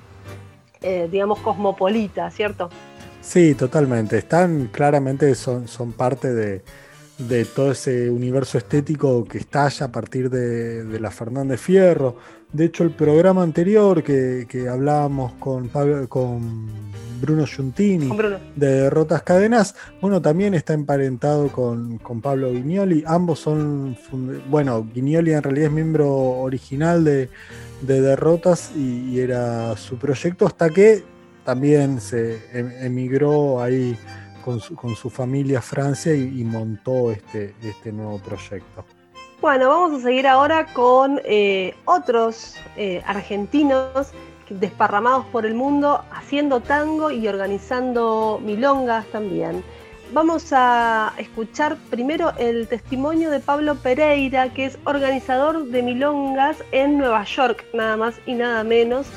eh, 0.83 1.07
digamos, 1.11 1.39
cosmopolita, 1.39 2.29
¿cierto? 2.29 2.69
Sí, 3.21 3.55
totalmente. 3.55 4.17
Están 4.17 4.67
claramente, 4.71 5.33
son, 5.33 5.67
son 5.67 5.93
parte 5.93 6.33
de 6.33 6.61
de 7.17 7.45
todo 7.45 7.71
ese 7.71 8.09
universo 8.09 8.57
estético 8.57 9.23
que 9.25 9.37
estalla 9.37 9.87
a 9.87 9.91
partir 9.91 10.29
de, 10.29 10.83
de 10.83 10.99
la 10.99 11.11
Fernández 11.11 11.59
Fierro. 11.61 12.17
De 12.51 12.65
hecho, 12.65 12.83
el 12.83 12.91
programa 12.91 13.43
anterior 13.43 14.03
que, 14.03 14.45
que 14.47 14.67
hablábamos 14.67 15.33
con, 15.33 15.69
Pablo, 15.69 16.07
con 16.07 16.67
Bruno 17.19 17.45
Giuntini 17.45 18.07
Con 18.07 18.17
Bruno. 18.17 18.37
de 18.55 18.67
Derrotas 18.67 19.23
Cadenas, 19.23 19.75
bueno, 20.01 20.21
también 20.21 20.53
está 20.53 20.73
emparentado 20.73 21.47
con, 21.49 21.97
con 21.99 22.21
Pablo 22.21 22.51
Guignoli. 22.51 23.03
Ambos 23.07 23.39
son, 23.39 23.97
bueno, 24.49 24.87
Guignoli 24.93 25.33
en 25.33 25.41
realidad 25.43 25.67
es 25.67 25.73
miembro 25.73 26.11
original 26.11 27.03
de, 27.03 27.29
de 27.85 28.01
Derrotas 28.01 28.71
y, 28.75 29.19
era 29.19 29.75
su 29.77 29.97
proyecto 29.97 30.45
hasta 30.45 30.69
que 30.69 31.03
también 31.43 31.99
se 31.99 32.41
em- 32.57 32.71
emigró 32.81 33.61
ahí 33.61 33.97
con 34.43 34.59
su, 34.59 34.75
con 34.75 34.95
su 34.95 35.09
familia 35.09 35.59
a 35.59 35.61
Francia 35.61 36.13
y, 36.13 36.43
montó 36.43 37.11
este, 37.11 37.55
este 37.61 37.91
nuevo 37.91 38.19
proyecto. 38.19 38.85
Bueno, 39.41 39.69
vamos 39.69 39.99
a 39.99 40.03
seguir 40.03 40.27
ahora 40.27 40.65
con 40.73 41.19
eh, 41.25 41.75
otros 41.85 42.55
eh, 42.77 43.01
argentinos 43.05 44.13
desparramados 44.49 45.25
por 45.27 45.45
el 45.45 45.53
mundo 45.53 46.03
haciendo 46.11 46.61
tango 46.61 47.11
y 47.11 47.27
organizando 47.27 48.39
milongas 48.43 49.05
también. 49.07 49.63
Vamos 50.13 50.53
a 50.53 51.11
escuchar 51.17 51.75
primero 51.89 52.33
el 52.37 52.67
testimonio 52.67 53.31
de 53.31 53.39
Pablo 53.39 53.73
Pereira, 53.73 54.53
que 54.53 54.65
es 54.65 54.77
organizador 54.83 55.65
de 55.65 55.81
milongas 55.81 56.63
en 56.71 56.99
Nueva 56.99 57.23
York, 57.23 57.65
nada 57.73 57.97
más 57.97 58.19
y 58.27 58.35
nada 58.35 58.63
menos. 58.63 59.07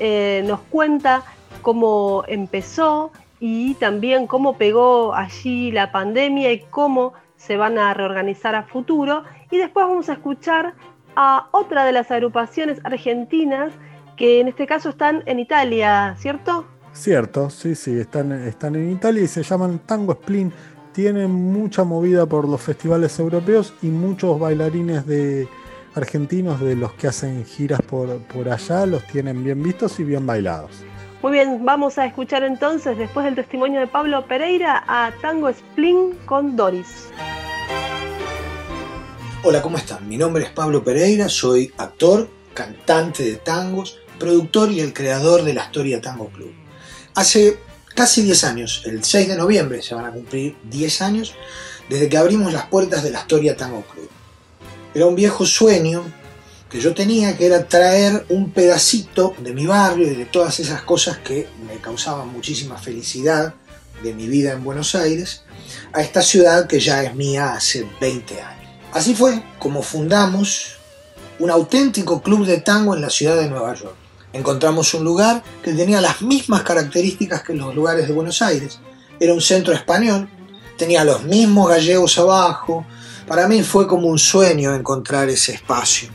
Eh, 0.00 0.42
nos 0.46 0.60
cuenta 0.60 1.22
cómo 1.62 2.24
empezó 2.28 3.10
y 3.40 3.72
también 3.76 4.26
cómo 4.26 4.58
pegó 4.58 5.14
allí 5.14 5.70
la 5.70 5.90
pandemia 5.90 6.52
y 6.52 6.60
cómo 6.68 7.14
se 7.38 7.56
van 7.56 7.78
a 7.78 7.94
reorganizar 7.94 8.54
a 8.54 8.64
futuro. 8.64 9.24
Y 9.50 9.56
después 9.56 9.86
vamos 9.86 10.10
a 10.10 10.12
escuchar 10.12 10.74
a 11.16 11.48
otra 11.52 11.86
de 11.86 11.92
las 11.92 12.10
agrupaciones 12.10 12.82
argentinas 12.84 13.72
que 14.18 14.40
en 14.40 14.48
este 14.48 14.66
caso 14.66 14.90
están 14.90 15.22
en 15.24 15.38
Italia, 15.38 16.16
¿cierto? 16.18 16.66
Cierto, 16.94 17.50
sí, 17.50 17.74
sí, 17.74 17.98
están, 17.98 18.30
están 18.32 18.76
en 18.76 18.92
Italia 18.92 19.24
y 19.24 19.26
se 19.26 19.42
llaman 19.42 19.80
Tango 19.80 20.14
Splin. 20.14 20.52
Tienen 20.92 21.30
mucha 21.30 21.82
movida 21.82 22.24
por 22.24 22.48
los 22.48 22.60
festivales 22.60 23.18
europeos 23.18 23.74
y 23.82 23.88
muchos 23.88 24.38
bailarines 24.38 25.04
de 25.04 25.48
argentinos 25.96 26.60
de 26.60 26.76
los 26.76 26.92
que 26.92 27.08
hacen 27.08 27.44
giras 27.44 27.80
por, 27.82 28.18
por 28.24 28.48
allá 28.48 28.86
los 28.86 29.04
tienen 29.08 29.42
bien 29.42 29.60
vistos 29.60 29.98
y 29.98 30.04
bien 30.04 30.24
bailados. 30.24 30.70
Muy 31.20 31.32
bien, 31.32 31.64
vamos 31.64 31.98
a 31.98 32.06
escuchar 32.06 32.44
entonces, 32.44 32.96
después 32.96 33.24
del 33.24 33.34
testimonio 33.34 33.80
de 33.80 33.86
Pablo 33.88 34.26
Pereira, 34.26 34.84
a 34.86 35.10
Tango 35.20 35.52
Splin 35.52 36.12
con 36.26 36.54
Doris. 36.54 37.08
Hola, 39.42 39.60
¿cómo 39.62 39.78
están? 39.78 40.08
Mi 40.08 40.16
nombre 40.16 40.44
es 40.44 40.50
Pablo 40.50 40.84
Pereira, 40.84 41.28
soy 41.28 41.72
actor, 41.76 42.28
cantante 42.54 43.24
de 43.24 43.36
tangos, 43.36 43.98
productor 44.18 44.70
y 44.70 44.80
el 44.80 44.92
creador 44.92 45.42
de 45.42 45.54
la 45.54 45.64
Historia 45.64 46.00
Tango 46.00 46.28
Club. 46.28 46.63
Hace 47.14 47.60
casi 47.94 48.22
10 48.22 48.44
años, 48.44 48.82
el 48.86 49.04
6 49.04 49.28
de 49.28 49.36
noviembre 49.36 49.82
se 49.82 49.94
van 49.94 50.04
a 50.04 50.10
cumplir 50.10 50.56
10 50.64 51.02
años 51.02 51.34
desde 51.88 52.08
que 52.08 52.16
abrimos 52.16 52.52
las 52.52 52.66
puertas 52.66 53.04
de 53.04 53.10
la 53.10 53.20
Historia 53.20 53.56
Tango 53.56 53.82
Club. 53.82 54.10
Era 54.94 55.06
un 55.06 55.14
viejo 55.14 55.46
sueño 55.46 56.04
que 56.68 56.80
yo 56.80 56.92
tenía 56.92 57.36
que 57.36 57.46
era 57.46 57.68
traer 57.68 58.26
un 58.30 58.50
pedacito 58.50 59.32
de 59.38 59.52
mi 59.52 59.64
barrio 59.64 60.10
y 60.10 60.16
de 60.16 60.24
todas 60.24 60.58
esas 60.58 60.82
cosas 60.82 61.18
que 61.18 61.46
me 61.68 61.76
causaban 61.76 62.32
muchísima 62.32 62.78
felicidad 62.78 63.54
de 64.02 64.12
mi 64.12 64.26
vida 64.26 64.52
en 64.52 64.64
Buenos 64.64 64.96
Aires 64.96 65.42
a 65.92 66.02
esta 66.02 66.20
ciudad 66.20 66.66
que 66.66 66.80
ya 66.80 67.04
es 67.04 67.14
mía 67.14 67.54
hace 67.54 67.86
20 68.00 68.42
años. 68.42 68.70
Así 68.92 69.14
fue 69.14 69.40
como 69.60 69.82
fundamos 69.82 70.78
un 71.38 71.48
auténtico 71.48 72.20
club 72.22 72.44
de 72.44 72.58
tango 72.58 72.96
en 72.96 73.02
la 73.02 73.10
ciudad 73.10 73.36
de 73.36 73.48
Nueva 73.48 73.72
York. 73.74 74.03
Encontramos 74.34 74.92
un 74.94 75.04
lugar 75.04 75.44
que 75.62 75.72
tenía 75.72 76.00
las 76.00 76.20
mismas 76.20 76.64
características 76.64 77.44
que 77.44 77.54
los 77.54 77.72
lugares 77.72 78.08
de 78.08 78.12
Buenos 78.12 78.42
Aires. 78.42 78.80
Era 79.20 79.32
un 79.32 79.40
centro 79.40 79.72
español, 79.72 80.28
tenía 80.76 81.04
los 81.04 81.22
mismos 81.22 81.68
gallegos 81.68 82.18
abajo. 82.18 82.84
Para 83.28 83.46
mí 83.46 83.62
fue 83.62 83.86
como 83.86 84.08
un 84.08 84.18
sueño 84.18 84.74
encontrar 84.74 85.28
ese 85.28 85.52
espacio. 85.52 86.08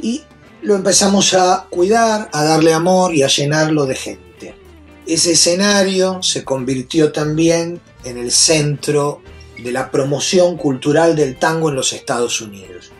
Y 0.00 0.22
lo 0.62 0.74
empezamos 0.74 1.34
a 1.34 1.66
cuidar, 1.68 2.30
a 2.32 2.44
darle 2.44 2.72
amor 2.72 3.14
y 3.14 3.22
a 3.22 3.28
llenarlo 3.28 3.84
de 3.84 3.94
gente. 3.94 4.54
Ese 5.06 5.32
escenario 5.32 6.22
se 6.22 6.44
convirtió 6.44 7.12
también 7.12 7.78
en 8.04 8.16
el 8.16 8.32
centro 8.32 9.20
de 9.62 9.70
la 9.70 9.90
promoción 9.90 10.56
cultural 10.56 11.14
del 11.14 11.38
tango 11.38 11.68
en 11.68 11.76
los 11.76 11.92
Estados 11.92 12.40
Unidos. 12.40 12.90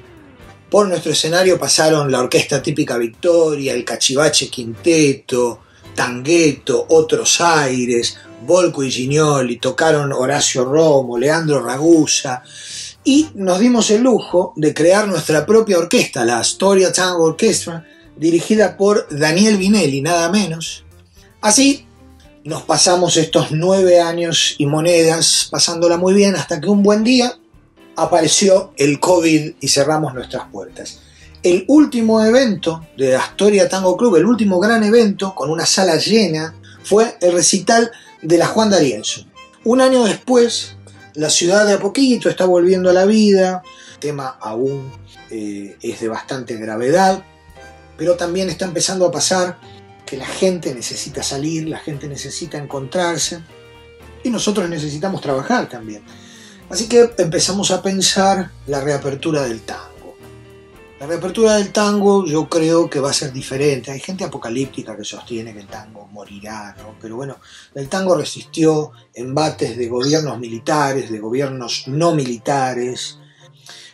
Por 0.73 0.89
nuestro 0.89 1.13
escenario 1.13 1.59
pasaron 1.59 2.11
la 2.11 2.21
Orquesta 2.21 2.63
Típica 2.63 2.97
Victoria, 2.97 3.75
el 3.75 3.85
Cachivache 3.85 4.49
Quinteto, 4.49 5.61
Tangueto, 5.95 6.87
Otros 6.89 7.43
Aires, 7.43 8.17
Volco 8.47 8.83
y 8.83 8.91
Gignoli, 8.91 9.59
tocaron 9.59 10.15
Horacio 10.15 10.65
Romo, 10.65 11.19
Leandro 11.19 11.63
Ragusa, 11.63 12.43
y 13.05 13.29
nos 13.35 13.59
dimos 13.61 13.91
el 13.91 14.01
lujo 14.01 14.55
de 14.57 14.73
crear 14.73 15.07
nuestra 15.07 15.45
propia 15.45 15.77
orquesta, 15.77 16.25
la 16.25 16.39
Astoria 16.39 16.91
Tango 16.91 17.25
Orchestra, 17.25 17.87
dirigida 18.17 18.79
por 18.79 19.07
Daniel 19.11 19.59
Vinelli, 19.59 20.01
nada 20.01 20.31
menos. 20.31 20.87
Así 21.43 21.87
nos 22.45 22.63
pasamos 22.63 23.19
estos 23.19 23.51
nueve 23.51 24.01
años 24.01 24.55
y 24.57 24.65
monedas 24.65 25.49
pasándola 25.51 25.99
muy 25.99 26.15
bien 26.15 26.35
hasta 26.35 26.63
que 26.63 26.71
un 26.71 26.83
buen 26.83 27.05
día 27.05 27.37
apareció 27.97 28.73
el 28.77 29.01
COVID 29.01 29.55
y 29.61 29.69
cerramos 29.69 30.15
nuestras 30.15 30.49
puertas. 30.51 31.01
El 31.43 31.65
último 31.69 32.25
evento 32.25 32.87
de 32.97 33.17
Astoria 33.17 33.69
Tango 33.69 33.97
Club, 33.97 34.17
el 34.17 34.27
último 34.27 34.61
gran 34.61 34.85
evento 34.85 35.35
con 35.35 35.51
una 35.51 35.67
sala 35.67 35.97
llena, 35.97 36.55
fue 36.85 37.17
el 37.21 37.33
recital 37.33 37.91
de 38.23 38.39
la 38.39 38.47
Juan 38.47 38.71
D'Arienzo. 38.71 39.27
Un 39.65 39.81
año 39.81 40.05
después, 40.05 40.77
la 41.15 41.31
ciudad 41.31 41.67
de 41.67 41.75
a 41.75 42.31
está 42.31 42.45
volviendo 42.47 42.91
a 42.91 42.93
la 42.93 43.05
vida, 43.05 43.63
el 43.95 43.99
tema 43.99 44.37
aún 44.41 44.93
eh, 45.31 45.77
es 45.83 46.01
de 46.01 46.09
bastante 46.09 46.57
gravedad, 46.57 47.25
pero 47.97 48.17
también 48.17 48.49
está 48.49 48.65
empezando 48.65 49.07
a 49.07 49.11
pasar 49.11 49.59
que 50.07 50.17
la 50.17 50.27
gente 50.27 50.75
necesita 50.75 51.23
salir, 51.23 51.69
la 51.69 51.79
gente 51.79 52.09
necesita 52.09 52.59
encontrarse 52.59 53.41
y 54.23 54.31
nosotros 54.31 54.69
necesitamos 54.69 55.21
trabajar 55.21 55.69
también. 55.69 56.03
Así 56.73 56.89
que 56.89 57.11
empezamos 57.19 57.71
a 57.71 57.83
pensar 57.83 58.51
la 58.67 58.81
reapertura 58.81 59.43
del 59.43 59.61
tango. 59.61 60.17
La 60.99 61.07
reapertura 61.07 61.57
del 61.57 61.71
tango 61.71 62.25
yo 62.25 62.49
creo 62.49 62.89
que 62.89 62.99
va 62.99 63.11
a 63.11 63.13
ser 63.13 63.31
diferente. 63.31 63.91
Hay 63.91 64.01
gente 64.01 64.25
apocalíptica 64.25 64.97
que 64.97 65.05
sostiene 65.05 65.53
que 65.53 65.61
el 65.61 65.67
tango 65.67 66.07
morirá, 66.07 66.75
¿no? 66.79 66.95
Pero 66.99 67.17
bueno, 67.17 67.37
el 67.75 67.91
tango 67.91 68.17
resistió 68.17 68.93
embates 69.13 69.77
de 69.77 69.87
gobiernos 69.87 70.39
militares, 70.39 71.11
de 71.11 71.19
gobiernos 71.19 71.89
no 71.89 72.15
militares. 72.15 73.19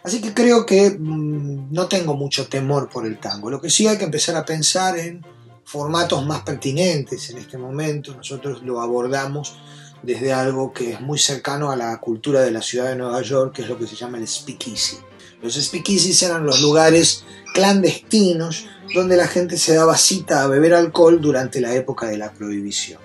Así 0.04 0.20
que 0.20 0.32
creo 0.32 0.64
que 0.64 0.96
mmm, 0.96 1.72
no 1.72 1.88
tengo 1.88 2.14
mucho 2.14 2.46
temor 2.46 2.88
por 2.88 3.06
el 3.06 3.18
tango. 3.18 3.50
Lo 3.50 3.60
que 3.60 3.70
sí 3.70 3.88
hay 3.88 3.98
que 3.98 4.04
empezar 4.04 4.36
a 4.36 4.44
pensar 4.44 4.96
en 4.96 5.26
formatos 5.64 6.24
más 6.24 6.42
pertinentes 6.42 7.28
en 7.30 7.38
este 7.38 7.58
momento. 7.58 8.14
Nosotros 8.14 8.62
lo 8.62 8.80
abordamos 8.80 9.58
desde 10.02 10.32
algo 10.32 10.72
que 10.72 10.92
es 10.92 11.00
muy 11.00 11.18
cercano 11.18 11.70
a 11.70 11.76
la 11.76 11.98
cultura 12.00 12.42
de 12.42 12.50
la 12.50 12.62
ciudad 12.62 12.88
de 12.88 12.96
Nueva 12.96 13.20
York, 13.22 13.54
que 13.54 13.62
es 13.62 13.68
lo 13.68 13.78
que 13.78 13.86
se 13.86 13.96
llama 13.96 14.18
el 14.18 14.26
speakeasy. 14.26 14.98
Los 15.42 15.54
speakeasies 15.54 16.22
eran 16.22 16.44
los 16.44 16.60
lugares 16.60 17.24
clandestinos 17.54 18.66
donde 18.94 19.16
la 19.16 19.28
gente 19.28 19.58
se 19.58 19.74
daba 19.74 19.96
cita 19.96 20.42
a 20.42 20.46
beber 20.46 20.74
alcohol 20.74 21.20
durante 21.20 21.60
la 21.60 21.74
época 21.74 22.06
de 22.06 22.18
la 22.18 22.32
prohibición. 22.32 23.00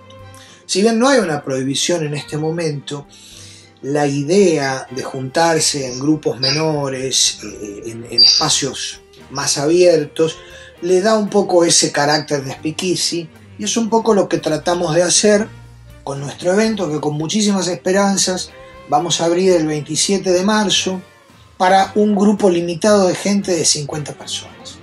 Si 0.65 0.81
bien 0.81 0.97
no 0.97 1.09
hay 1.09 1.19
una 1.19 1.43
prohibición 1.43 2.05
en 2.05 2.13
este 2.13 2.37
momento, 2.37 3.05
la 3.81 4.07
idea 4.07 4.87
de 4.91 5.03
juntarse 5.03 5.91
en 5.91 5.99
grupos 5.99 6.39
menores, 6.39 7.39
eh, 7.43 7.83
en, 7.87 8.05
en, 8.09 8.23
espacios 8.23 9.01
más 9.29 9.57
abiertos, 9.57 10.37
le 10.81 11.01
da 11.01 11.17
un 11.17 11.29
poco 11.29 11.65
ese 11.65 11.91
carácter 11.91 12.43
de 12.43 12.53
speakeasy 12.53 13.29
y 13.59 13.65
es 13.65 13.75
un 13.75 13.89
poco 13.89 14.13
lo 14.13 14.29
que 14.29 14.37
tratamos 14.37 14.95
de 14.95 15.03
hacer 15.03 15.47
con 16.03 16.19
nuestro 16.19 16.53
evento 16.53 16.91
que 16.91 16.99
con 16.99 17.15
muchísimas 17.15 17.67
esperanzas 17.67 18.51
vamos 18.89 19.21
a 19.21 19.25
abrir 19.25 19.53
el 19.53 19.67
27 19.67 20.31
de 20.31 20.43
marzo 20.43 21.01
para 21.57 21.91
un 21.95 22.15
grupo 22.15 22.49
limitado 22.49 23.07
de 23.07 23.15
gente 23.15 23.53
de 23.53 23.65
50 23.65 24.13
personas. 24.13 24.77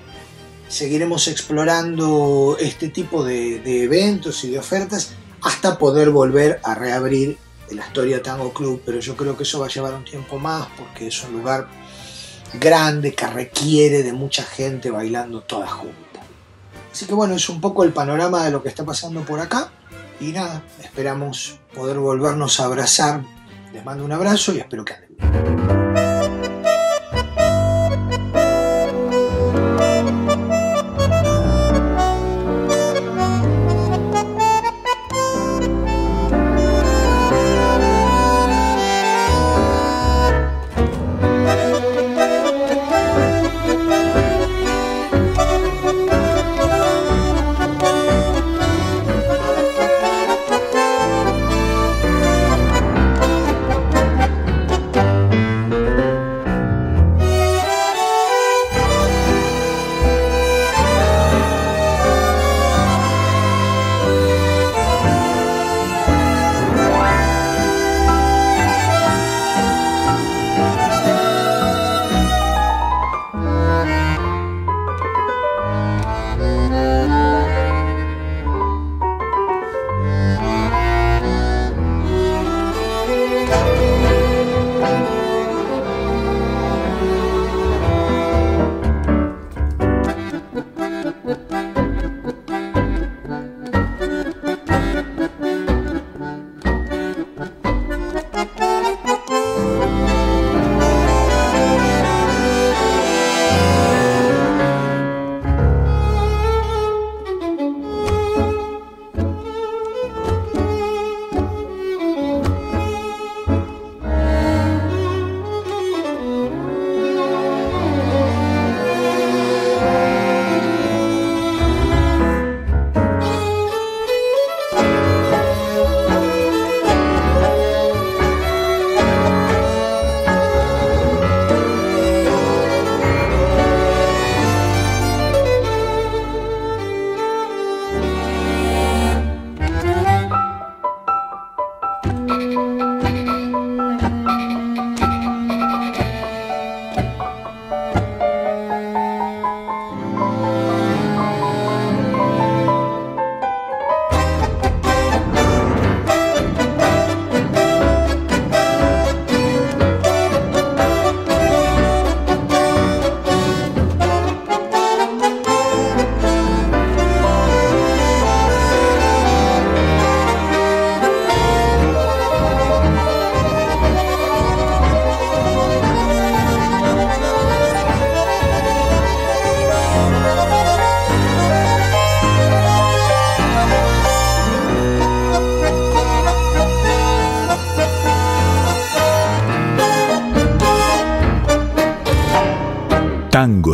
Seguiremos 0.69 1.29
explorando 1.29 2.57
este 2.61 2.89
tipo 2.89 3.25
de, 3.25 3.85
eventos 3.85 4.45
y 4.45 4.51
de 4.51 4.59
ofertas 4.59 5.13
hasta 5.43 5.79
poder 5.79 6.11
volver 6.11 6.61
a 6.63 6.75
reabrir 6.75 7.39
el 7.71 7.81
Astoria 7.81 8.23
Tango 8.23 8.53
Club, 8.53 8.83
pero 8.85 9.01
yo 9.01 9.17
creo 9.17 9.37
que 9.37 9.43
eso 9.43 9.61
va 9.61 9.67
a 9.67 9.71
llevar 9.71 9.95
un 9.95 10.05
tiempo 10.05 10.39
más 10.39 10.69
porque 10.77 11.09
es 11.09 11.25
un 11.25 11.33
lugar 11.33 11.69
grande 12.55 13.15
que 13.15 13.27
requiere 13.27 14.03
de 14.03 14.13
mucha 14.13 14.43
gente 14.43 14.91
bailando 14.91 15.43
toda 15.43 15.67
junta. 15.67 16.21
Así 16.93 17.07
que 17.07 17.15
bueno, 17.15 17.35
es 17.35 17.49
un 17.49 17.61
poco 17.61 17.85
el 17.85 17.93
panorama 17.93 18.45
de 18.45 18.51
lo 18.51 18.63
que 18.63 18.69
está 18.69 18.85
pasando 18.85 19.23
por 19.23 19.41
acá. 19.41 19.73
Y 20.21 20.33
nada, 20.33 20.63
esperamos 20.83 21.59
poder 21.75 21.99
volvernos 21.99 22.61
a 22.61 22.67
abrazar. 22.67 23.23
Les 23.73 23.85
mando 23.85 24.05
un 24.05 24.13
abrazo 24.13 24.53
y 24.53 24.59
espero 24.59 24.85
que 24.85 24.95
anden 24.95 25.17
bien. 25.17 25.80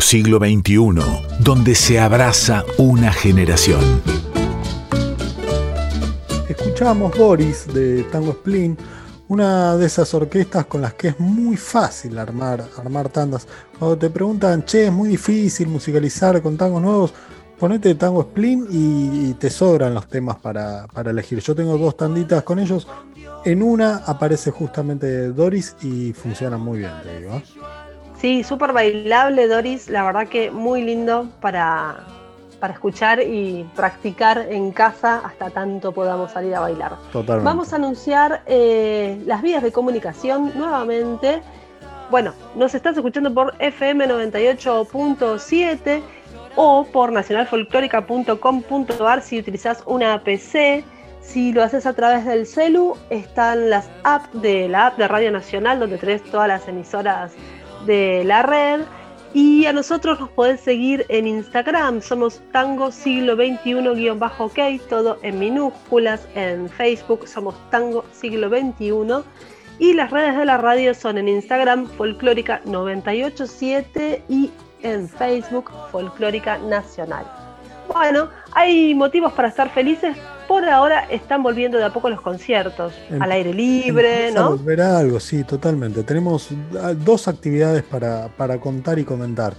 Siglo 0.00 0.38
XXI, 0.38 1.00
donde 1.40 1.74
se 1.74 2.00
abraza 2.00 2.64
una 2.78 3.12
generación. 3.12 3.80
Escuchábamos 6.48 7.16
Boris 7.16 7.66
de 7.72 8.02
Tango 8.04 8.32
Splin, 8.32 8.76
una 9.28 9.76
de 9.76 9.86
esas 9.86 10.12
orquestas 10.14 10.66
con 10.66 10.82
las 10.82 10.94
que 10.94 11.08
es 11.08 11.20
muy 11.20 11.56
fácil 11.56 12.18
armar, 12.18 12.64
armar 12.76 13.08
tandas. 13.08 13.46
Cuando 13.78 13.96
te 13.98 14.10
preguntan, 14.10 14.64
che, 14.64 14.86
es 14.86 14.92
muy 14.92 15.08
difícil 15.08 15.68
musicalizar 15.68 16.40
con 16.42 16.56
tangos 16.56 16.82
nuevos, 16.82 17.14
ponete 17.58 17.94
Tango 17.94 18.22
Splin 18.22 18.66
y, 18.70 19.34
te 19.34 19.50
sobran 19.50 19.94
los 19.94 20.06
temas 20.08 20.36
para, 20.36 20.86
para, 20.88 21.10
elegir. 21.10 21.40
Yo 21.40 21.54
tengo 21.54 21.76
dos 21.78 21.96
tanditas 21.96 22.42
con 22.42 22.58
ellos. 22.58 22.86
En 23.44 23.62
una 23.62 23.98
aparece 23.98 24.50
justamente 24.50 25.28
Doris 25.28 25.76
y 25.82 26.12
funciona 26.12 26.56
muy 26.56 26.78
bien, 26.80 26.92
te 27.02 27.20
digo. 27.20 27.36
¿eh? 27.36 27.85
Sí, 28.20 28.42
súper 28.42 28.72
bailable, 28.72 29.46
Doris. 29.46 29.88
La 29.88 30.02
verdad 30.04 30.26
que 30.28 30.50
muy 30.50 30.82
lindo 30.82 31.28
para, 31.40 32.04
para 32.58 32.72
escuchar 32.72 33.20
y 33.20 33.64
practicar 33.76 34.46
en 34.50 34.72
casa 34.72 35.20
hasta 35.24 35.50
tanto 35.50 35.92
podamos 35.92 36.32
salir 36.32 36.52
a 36.54 36.60
bailar. 36.60 36.96
Totalmente. 37.12 37.44
Vamos 37.44 37.72
a 37.72 37.76
anunciar 37.76 38.42
eh, 38.46 39.22
las 39.26 39.42
vías 39.42 39.62
de 39.62 39.70
comunicación 39.70 40.50
nuevamente. 40.56 41.42
Bueno, 42.10 42.32
nos 42.54 42.74
estás 42.74 42.96
escuchando 42.96 43.32
por 43.34 43.54
FM 43.58 44.08
98.7 44.08 46.00
o 46.54 46.86
por 46.90 47.12
nacionalfolclórica.com.ar 47.12 49.22
si 49.22 49.38
utilizas 49.38 49.82
una 49.86 50.22
PC. 50.22 50.84
Si 51.20 51.52
lo 51.52 51.62
haces 51.64 51.84
a 51.86 51.92
través 51.92 52.24
del 52.24 52.46
celu, 52.46 52.96
están 53.10 53.68
las 53.68 53.90
apps 54.04 54.28
de 54.40 54.68
la 54.68 54.86
app 54.86 54.96
de 54.96 55.08
Radio 55.08 55.32
Nacional, 55.32 55.80
donde 55.80 55.98
tenés 55.98 56.22
todas 56.22 56.46
las 56.46 56.68
emisoras 56.68 57.32
de 57.86 58.22
la 58.24 58.42
red. 58.42 58.82
Y 59.34 59.66
a 59.66 59.72
nosotros 59.72 60.18
nos 60.18 60.30
podés 60.30 60.60
seguir 60.60 61.04
en 61.08 61.26
Instagram, 61.26 62.00
somos 62.00 62.40
Tango 62.52 62.90
Siglo 62.90 63.36
XXI-OK, 63.36 64.88
todo 64.88 65.18
en 65.22 65.38
minúsculas, 65.38 66.26
en 66.34 66.70
Facebook 66.70 67.28
somos 67.28 67.54
Tango 67.70 68.04
Siglo 68.12 68.48
XXI. 68.48 69.24
Y 69.78 69.92
las 69.92 70.10
redes 70.10 70.38
de 70.38 70.46
la 70.46 70.56
radio 70.56 70.94
son 70.94 71.18
en 71.18 71.28
Instagram 71.28 71.86
Folclórica 71.86 72.62
987 72.64 74.22
y 74.28 74.50
en 74.82 75.06
Facebook 75.06 75.70
Folclórica 75.90 76.56
Nacional. 76.56 77.45
Bueno, 77.92 78.28
hay 78.52 78.94
motivos 78.94 79.32
para 79.32 79.48
estar 79.48 79.70
felices. 79.70 80.16
Por 80.48 80.68
ahora 80.68 81.00
están 81.10 81.42
volviendo 81.42 81.78
de 81.78 81.84
a 81.84 81.92
poco 81.92 82.08
los 82.08 82.20
conciertos 82.20 82.94
al 83.18 83.32
aire 83.32 83.52
libre, 83.52 84.30
¿no? 84.32 84.50
volver 84.50 84.80
a 84.80 84.98
algo, 84.98 85.18
sí, 85.18 85.42
totalmente. 85.42 86.04
Tenemos 86.04 86.50
dos 87.04 87.26
actividades 87.26 87.82
para, 87.82 88.28
para 88.28 88.58
contar 88.60 88.98
y 88.98 89.04
comentar. 89.04 89.54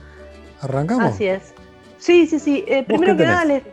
¿Arrancamos? 0.61 1.13
Así 1.13 1.27
es. 1.27 1.53
Sí, 1.97 2.25
sí, 2.27 2.39
sí. 2.39 2.63
Eh, 2.67 2.83
primero 2.83 3.17
que 3.17 3.25
nada, 3.25 3.43
les, 3.43 3.63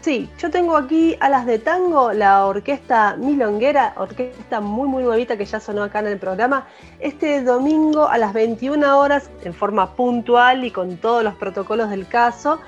sí, 0.00 0.28
yo 0.38 0.50
tengo 0.50 0.76
aquí 0.76 1.16
a 1.20 1.28
las 1.28 1.46
de 1.46 1.58
tango, 1.58 2.12
la 2.12 2.44
orquesta 2.44 3.16
Milonguera, 3.16 3.94
orquesta 3.96 4.60
muy, 4.60 4.88
muy 4.88 5.04
nuevita 5.04 5.36
que 5.36 5.44
ya 5.44 5.60
sonó 5.60 5.82
acá 5.82 6.00
en 6.00 6.08
el 6.08 6.18
programa. 6.18 6.66
Este 6.98 7.42
domingo 7.42 8.08
a 8.08 8.18
las 8.18 8.32
21 8.32 8.98
horas, 8.98 9.30
en 9.44 9.54
forma 9.54 9.94
puntual 9.94 10.64
y 10.64 10.70
con 10.70 10.96
todos 10.96 11.22
los 11.22 11.34
protocolos 11.34 11.88
del 11.88 12.08
caso 12.08 12.58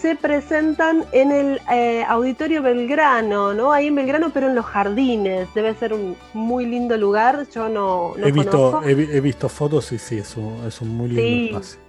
se 0.00 0.14
presentan 0.14 1.04
en 1.12 1.32
el 1.32 1.60
eh, 1.72 2.04
Auditorio 2.08 2.62
Belgrano, 2.62 3.52
¿no? 3.52 3.72
Ahí 3.72 3.88
en 3.88 3.96
Belgrano, 3.96 4.30
pero 4.32 4.48
en 4.48 4.54
los 4.54 4.64
jardines. 4.64 5.52
Debe 5.54 5.74
ser 5.74 5.92
un 5.92 6.16
muy 6.34 6.66
lindo 6.66 6.96
lugar. 6.96 7.46
Yo 7.52 7.68
no, 7.68 8.14
he, 8.22 8.30
visto, 8.30 8.82
he, 8.84 9.20
visto 9.20 9.48
fotos 9.48 9.90
y 9.92 9.98
sí, 9.98 10.18
es 10.18 10.36
un, 10.36 10.64
es 10.66 10.80
un 10.80 10.96
muy 10.96 11.08
lindo 11.08 11.58
espacio. 11.58 11.80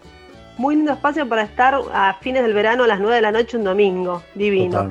Muy 0.57 0.76
lindo 0.76 0.91
espacio 0.91 1.30
para 1.30 1.43
estar 1.43 1.80
a 1.93 2.16
fines 2.20 2.41
del 2.41 2.53
verano 2.53 2.84
a 2.84 2.88
las 2.88 2.99
9 2.99 3.16
de 3.16 3.22
la 3.22 3.32
noche 3.32 3.57
un 3.57 3.64
domingo. 3.64 4.24
Divino. 4.36 4.89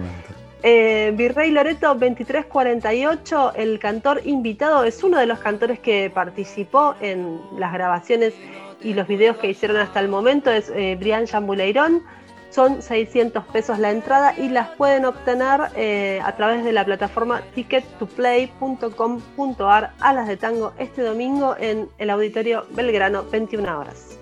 Eh, 0.62 1.12
Virrey 1.14 1.50
Loreto 1.50 1.88
2348, 1.88 3.52
el 3.54 3.78
cantor 3.78 4.22
invitado, 4.24 4.82
es 4.84 5.04
uno 5.04 5.18
de 5.18 5.26
los 5.26 5.38
cantores 5.38 5.78
que 5.78 6.10
participó 6.12 6.94
en 7.00 7.40
las 7.56 7.72
grabaciones 7.72 8.34
y 8.82 8.94
los 8.94 9.06
videos 9.06 9.36
que 9.36 9.50
hicieron 9.50 9.76
hasta 9.76 10.00
el 10.00 10.08
momento, 10.08 10.50
es 10.50 10.70
eh, 10.74 10.96
Brian 10.98 11.26
Chambuleirón. 11.26 12.02
Son 12.50 12.82
600 12.82 13.44
pesos 13.46 13.78
la 13.78 13.90
entrada 13.90 14.38
y 14.38 14.48
las 14.48 14.68
pueden 14.70 15.04
obtener 15.04 15.60
eh, 15.76 16.20
a 16.24 16.34
través 16.36 16.64
de 16.64 16.72
la 16.72 16.84
plataforma 16.84 17.42
tickettoplay.com.ar 17.54 19.92
a 20.00 20.12
las 20.12 20.26
de 20.28 20.36
tango 20.36 20.72
este 20.78 21.02
domingo 21.02 21.54
en 21.58 21.88
el 21.98 22.10
Auditorio 22.10 22.66
Belgrano, 22.74 23.24
21 23.30 23.78
horas. 23.78 24.18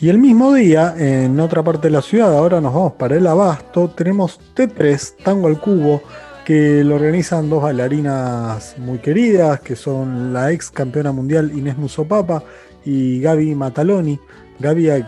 Y 0.00 0.08
el 0.08 0.18
mismo 0.18 0.52
día, 0.52 0.94
en 0.98 1.38
otra 1.38 1.62
parte 1.62 1.86
de 1.86 1.92
la 1.92 2.02
ciudad, 2.02 2.36
ahora 2.36 2.60
nos 2.60 2.74
vamos 2.74 2.94
para 2.94 3.16
el 3.16 3.24
Abasto, 3.26 3.88
tenemos 3.90 4.40
T3, 4.54 5.22
Tango 5.22 5.46
al 5.46 5.60
Cubo, 5.60 6.02
que 6.44 6.84
lo 6.84 6.96
organizan 6.96 7.48
dos 7.48 7.62
bailarinas 7.62 8.76
muy 8.78 8.98
queridas, 8.98 9.60
que 9.60 9.76
son 9.76 10.32
la 10.32 10.52
ex 10.52 10.70
campeona 10.70 11.12
mundial 11.12 11.52
Inés 11.56 11.78
Musopapa 11.78 12.44
y 12.84 13.20
Gaby 13.20 13.54
Mataloni. 13.54 14.18
Gaby, 14.58 14.90
a 14.90 15.06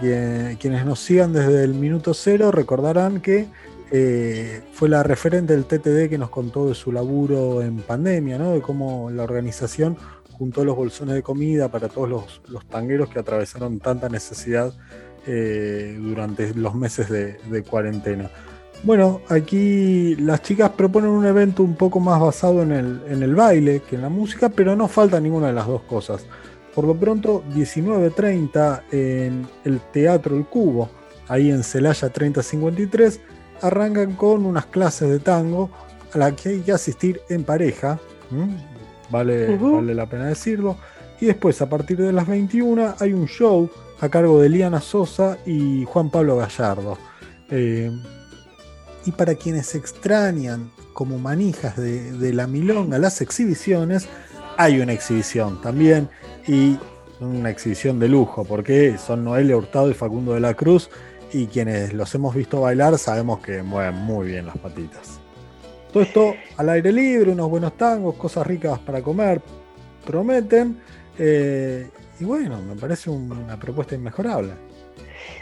quienes 0.59 0.85
nos 0.85 0.99
sigan 0.99 1.33
desde 1.33 1.63
el 1.63 1.75
minuto 1.75 2.15
cero, 2.15 2.51
recordarán 2.51 3.21
que 3.21 3.47
eh, 3.93 4.63
fue 4.73 4.89
la 4.89 5.03
referente 5.03 5.55
del 5.55 5.67
TTD 5.67 6.11
que 6.11 6.19
nos 6.19 6.31
contó 6.31 6.69
de 6.69 6.75
su 6.75 6.91
laburo 6.91 7.63
en 7.63 7.77
pandemia, 7.79 8.39
¿no? 8.39 8.53
de 8.53 8.61
cómo 8.61 9.11
la 9.11 9.23
organización 9.23 9.97
juntó 10.33 10.65
los 10.65 10.77
bolsones 10.77 11.15
de 11.15 11.23
comida 11.23 11.71
para 11.71 11.89
todos 11.89 12.43
los, 12.49 12.67
tangueros 12.67 13.09
que 13.09 13.21
atravesaron 13.21 13.79
tanta 13.79 14.09
necesidad 14.09 14.73
eh, 15.27 15.97
durante 15.99 16.53
los 16.55 16.75
meses 16.75 17.09
de, 17.09 17.63
cuarentena. 17.63 18.31
Bueno, 18.87 19.21
aquí 19.29 20.15
las 20.15 20.43
chicas 20.43 20.71
proponen 20.71 21.11
un 21.11 21.27
evento 21.27 21.65
un 21.65 21.75
poco 21.75 21.99
más 21.99 22.21
basado 22.21 22.63
en 22.63 22.71
el, 22.71 23.03
en 23.09 23.21
el 23.21 23.35
baile 23.35 23.81
que 23.81 23.97
en 23.97 24.03
la 24.03 24.09
música, 24.09 24.49
pero 24.49 24.77
no 24.77 24.87
falta 24.87 25.19
ninguna 25.19 25.49
de 25.49 25.55
las 25.55 25.67
dos 25.67 25.83
cosas. 25.83 26.25
Por 26.73 26.85
lo 26.85 26.95
pronto, 26.95 27.43
19.30 27.53 28.83
en 28.93 29.45
el 29.65 29.81
Teatro 29.93 30.37
El 30.37 30.47
Cubo, 30.47 30.89
ahí 31.27 31.51
en 31.51 31.65
Celaya 31.65 32.11
3053, 32.11 33.19
arrancan 33.61 34.15
con 34.15 34.47
unas 34.47 34.67
clases 34.67 35.11
de 35.11 35.19
tango 35.19 35.69
a 36.13 36.19
las 36.19 36.35
que 36.35 36.51
hay 36.51 36.61
que 36.61 36.71
asistir 36.71 37.21
en 37.29 37.43
pareja. 37.43 37.99
Vale, 39.11 39.57
vale 39.57 39.95
la 39.97 40.09
pena 40.09 40.27
decirlo. 40.27 40.77
Y 41.21 41.27
después, 41.27 41.61
a 41.61 41.69
partir 41.69 41.97
de 41.97 42.13
las 42.13 42.29
21, 42.29 42.95
hay 43.01 43.13
un 43.13 43.27
show 43.27 43.69
a 43.99 44.09
cargo 44.09 44.41
de 44.41 44.49
Liana 44.49 44.81
Sosa 44.81 45.39
y 45.45 45.85
Juan 45.87 46.09
Pablo 46.09 46.37
Gallardo. 46.37 46.97
Eh, 47.51 47.91
y 49.07 49.13
para 49.13 49.37
quienes 49.37 49.75
extrañan 49.75 50.71
como 50.93 51.19
manijas 51.19 51.77
de, 51.77 52.13
de, 52.13 52.33
la 52.33 52.47
milonga 52.47 52.99
las 52.99 53.21
exhibiciones, 53.21 54.09
hay 54.57 54.81
una 54.81 54.93
exhibición 54.93 55.61
también 55.63 56.09
y 56.47 56.77
una 57.21 57.51
exhibición 57.51 57.99
de 57.99 58.09
lujo, 58.09 58.45
porque 58.45 58.99
son 58.99 59.25
Noelia 59.25 59.57
Hurtado 59.57 59.91
y 59.91 59.95
Facundo 59.95 60.35
de 60.35 60.41
la 60.41 60.55
Cruz, 60.55 60.91
y 61.33 61.47
quienes 61.47 61.93
los 61.93 62.15
hemos 62.15 62.35
visto 62.35 62.61
bailar 62.61 62.99
sabemos 62.99 63.41
que 63.41 63.63
mueven 63.63 63.95
muy 63.95 64.29
bien 64.29 64.47
las 64.47 64.59
patitas. 64.59 65.21
Todo 65.93 66.03
esto 66.03 66.35
al 66.57 66.69
aire 66.69 66.93
libre, 66.93 67.33
unos 67.33 67.49
buenos 67.49 67.77
tangos, 67.77 68.17
cosas 68.17 68.47
ricas 68.47 68.79
para 68.81 69.03
comer, 69.03 69.41
prometen, 70.05 70.81
eh, 71.19 71.91
y 72.19 72.25
bueno, 72.25 72.61
me 72.63 72.75
parece 72.75 73.11
una 73.11 73.59
propuesta 73.59 73.95
inmejorable. 73.95 74.53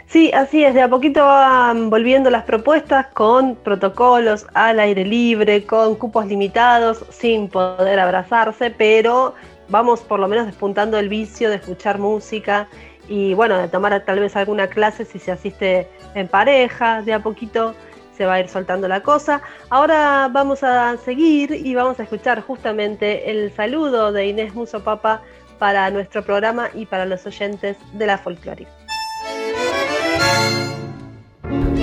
Sí, 0.07 0.31
así 0.33 0.63
es, 0.63 0.73
de 0.73 0.81
a 0.81 0.87
poquito 0.87 1.25
van 1.25 1.89
volviendo 1.89 2.29
las 2.29 2.43
propuestas 2.43 3.07
con 3.07 3.55
protocolos 3.55 4.45
al 4.53 4.79
aire 4.79 5.03
libre, 5.03 5.65
con 5.65 5.95
cupos 5.95 6.27
limitados, 6.27 7.03
sin 7.09 7.49
poder 7.49 7.99
abrazarse, 7.99 8.69
pero 8.69 9.33
vamos 9.67 10.01
por 10.01 10.19
lo 10.19 10.27
menos 10.27 10.45
despuntando 10.45 10.99
el 10.99 11.09
vicio 11.09 11.49
de 11.49 11.55
escuchar 11.55 11.97
música 11.97 12.67
y 13.09 13.33
bueno, 13.33 13.57
de 13.57 13.67
tomar 13.67 13.99
tal 14.05 14.19
vez 14.19 14.35
alguna 14.35 14.67
clase 14.67 15.05
si 15.05 15.19
se 15.19 15.31
asiste 15.31 15.87
en 16.13 16.27
pareja, 16.27 17.01
de 17.01 17.13
a 17.13 17.19
poquito 17.19 17.73
se 18.15 18.25
va 18.25 18.35
a 18.35 18.39
ir 18.39 18.47
soltando 18.47 18.87
la 18.87 19.01
cosa. 19.01 19.41
Ahora 19.69 20.29
vamos 20.31 20.63
a 20.63 20.97
seguir 20.97 21.51
y 21.51 21.75
vamos 21.75 21.99
a 21.99 22.03
escuchar 22.03 22.41
justamente 22.41 23.29
el 23.29 23.51
saludo 23.53 24.11
de 24.11 24.27
Inés 24.27 24.53
Muso 24.53 24.83
Papa 24.83 25.21
para 25.59 25.89
nuestro 25.89 26.23
programa 26.23 26.69
y 26.73 26.85
para 26.85 27.05
los 27.05 27.25
oyentes 27.25 27.75
de 27.93 28.05
la 28.05 28.17
folclórica. 28.17 28.84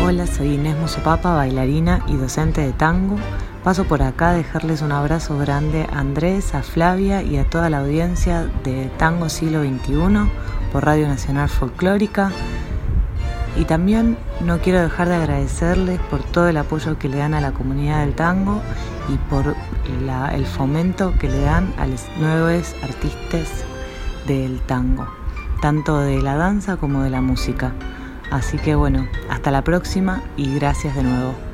Hola, 0.04 0.26
soy 0.26 0.54
Inés 0.54 0.76
Musopapa, 0.76 1.34
bailarina 1.34 2.04
y 2.06 2.16
docente 2.16 2.60
de 2.60 2.72
tango. 2.72 3.16
Paso 3.64 3.84
por 3.84 4.02
acá 4.02 4.30
a 4.30 4.34
dejarles 4.34 4.82
un 4.82 4.92
abrazo 4.92 5.38
grande 5.38 5.86
a 5.90 6.00
Andrés, 6.00 6.54
a 6.54 6.62
Flavia 6.62 7.22
y 7.22 7.38
a 7.38 7.48
toda 7.48 7.70
la 7.70 7.78
audiencia 7.78 8.50
de 8.64 8.90
Tango 8.98 9.28
Siglo 9.28 9.62
XXI 9.62 10.28
por 10.72 10.84
Radio 10.84 11.06
Nacional 11.08 11.48
Folclórica. 11.48 12.32
Y 13.56 13.64
también 13.64 14.18
no 14.40 14.58
quiero 14.58 14.80
dejar 14.82 15.08
de 15.08 15.14
agradecerles 15.14 16.00
por 16.10 16.22
todo 16.24 16.48
el 16.48 16.56
apoyo 16.56 16.98
que 16.98 17.08
le 17.08 17.18
dan 17.18 17.34
a 17.34 17.40
la 17.40 17.52
comunidad 17.52 18.00
del 18.00 18.14
tango 18.14 18.60
y 19.08 19.16
por 19.30 19.54
el 20.34 20.46
fomento 20.46 21.14
que 21.18 21.28
le 21.28 21.40
dan 21.40 21.72
a 21.78 21.86
los 21.86 22.04
nuevos 22.18 22.74
artistas 22.82 23.64
del 24.26 24.60
tango, 24.62 25.06
tanto 25.60 26.00
de 26.00 26.20
la 26.20 26.36
danza 26.36 26.76
como 26.76 27.02
de 27.02 27.10
la 27.10 27.20
música. 27.20 27.72
Así 28.32 28.56
que 28.56 28.74
bueno, 28.74 29.06
hasta 29.28 29.50
la 29.50 29.62
próxima 29.62 30.22
y 30.38 30.54
gracias 30.54 30.96
de 30.96 31.02
nuevo. 31.02 31.51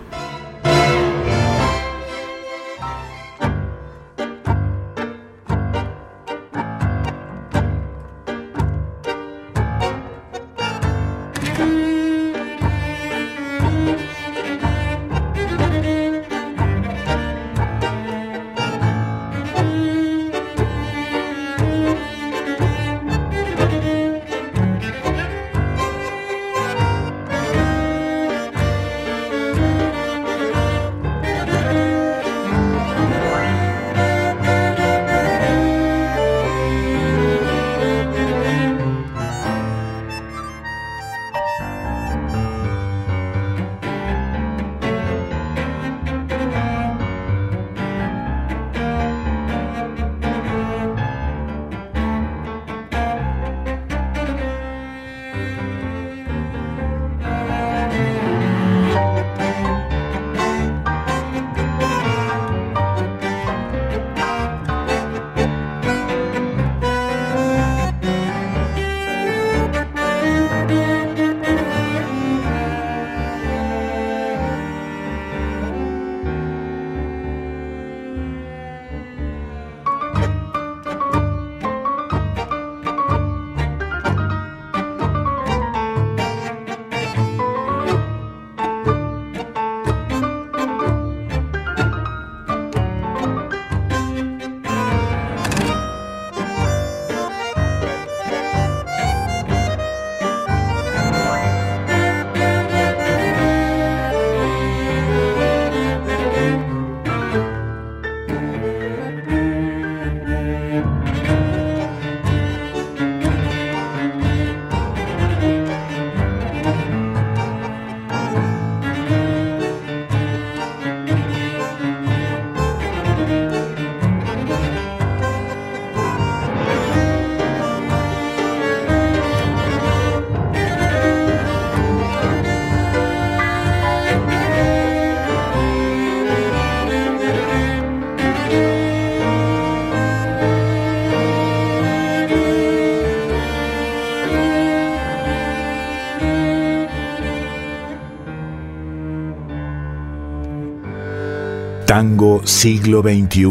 Siglo 152.42 153.00
XXI, 153.00 153.46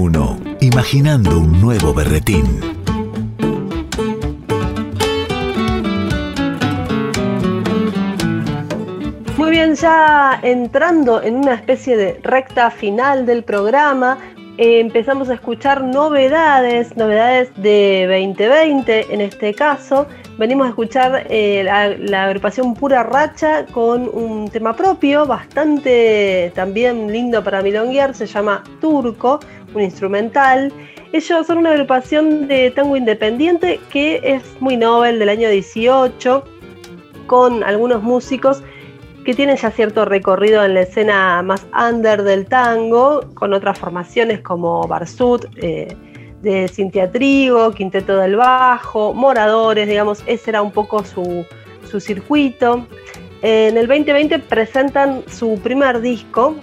imaginando 0.59 1.39
un 1.39 1.61
nuevo 1.61 1.93
berretín. 1.93 2.43
Muy 9.37 9.51
bien, 9.51 9.75
ya 9.75 10.37
entrando 10.43 11.23
en 11.23 11.35
una 11.35 11.53
especie 11.53 11.95
de 11.95 12.19
recta 12.23 12.69
final 12.69 13.25
del 13.25 13.45
programa, 13.45 14.17
eh, 14.57 14.81
empezamos 14.81 15.29
a 15.29 15.35
escuchar 15.35 15.81
novedades, 15.81 16.97
novedades 16.97 17.49
de 17.55 18.05
2020 18.09 19.13
en 19.13 19.21
este 19.21 19.53
caso, 19.53 20.07
venimos 20.37 20.67
a 20.67 20.69
escuchar 20.69 21.27
eh, 21.29 21.63
la, 21.63 22.23
agrupación 22.25 22.73
Pura 22.75 23.03
Racha 23.03 23.65
con 23.65 24.09
un 24.13 24.49
tema 24.49 24.75
propio, 24.75 25.25
bastante 25.25 26.51
también 26.55 27.11
lindo 27.11 27.43
para 27.43 27.61
milonguear, 27.61 28.13
se 28.13 28.25
llama 28.25 28.63
Turco, 28.79 29.39
un 29.73 29.81
instrumental. 29.81 30.71
Ellos 31.11 31.47
son 31.47 31.59
una 31.59 31.71
agrupación 31.71 32.47
de 32.47 32.71
tango 32.71 32.97
independiente 32.97 33.79
que 33.89 34.21
es 34.23 34.43
muy 34.59 34.77
novel 34.77 35.19
del 35.19 35.29
año 35.29 35.49
18, 35.49 36.43
con 37.25 37.63
algunos 37.63 38.03
músicos 38.03 38.63
que 39.25 39.33
tienen 39.33 39.57
ya 39.57 39.71
cierto 39.71 40.05
recorrido 40.05 40.63
en 40.63 40.73
la 40.73 40.81
escena 40.81 41.41
más 41.41 41.67
under 41.77 42.23
del 42.23 42.45
tango, 42.45 43.21
con 43.33 43.53
otras 43.53 43.77
formaciones 43.77 44.39
como 44.41 44.87
Barsut, 44.87 45.45
eh, 45.57 45.93
de 46.41 46.67
Cintia 46.67 47.11
Trigo, 47.11 47.71
Quinteto 47.71 48.17
del 48.17 48.35
Bajo, 48.35 49.13
Moradores, 49.13 49.87
digamos, 49.87 50.23
ese 50.27 50.51
era 50.51 50.61
un 50.61 50.71
poco 50.71 51.03
su, 51.03 51.45
circuito. 51.99 52.85
En 53.41 53.77
el 53.77 53.87
2020 53.87 54.39
presentan 54.39 55.23
su 55.27 55.59
primer 55.59 56.01
disco, 56.01 56.55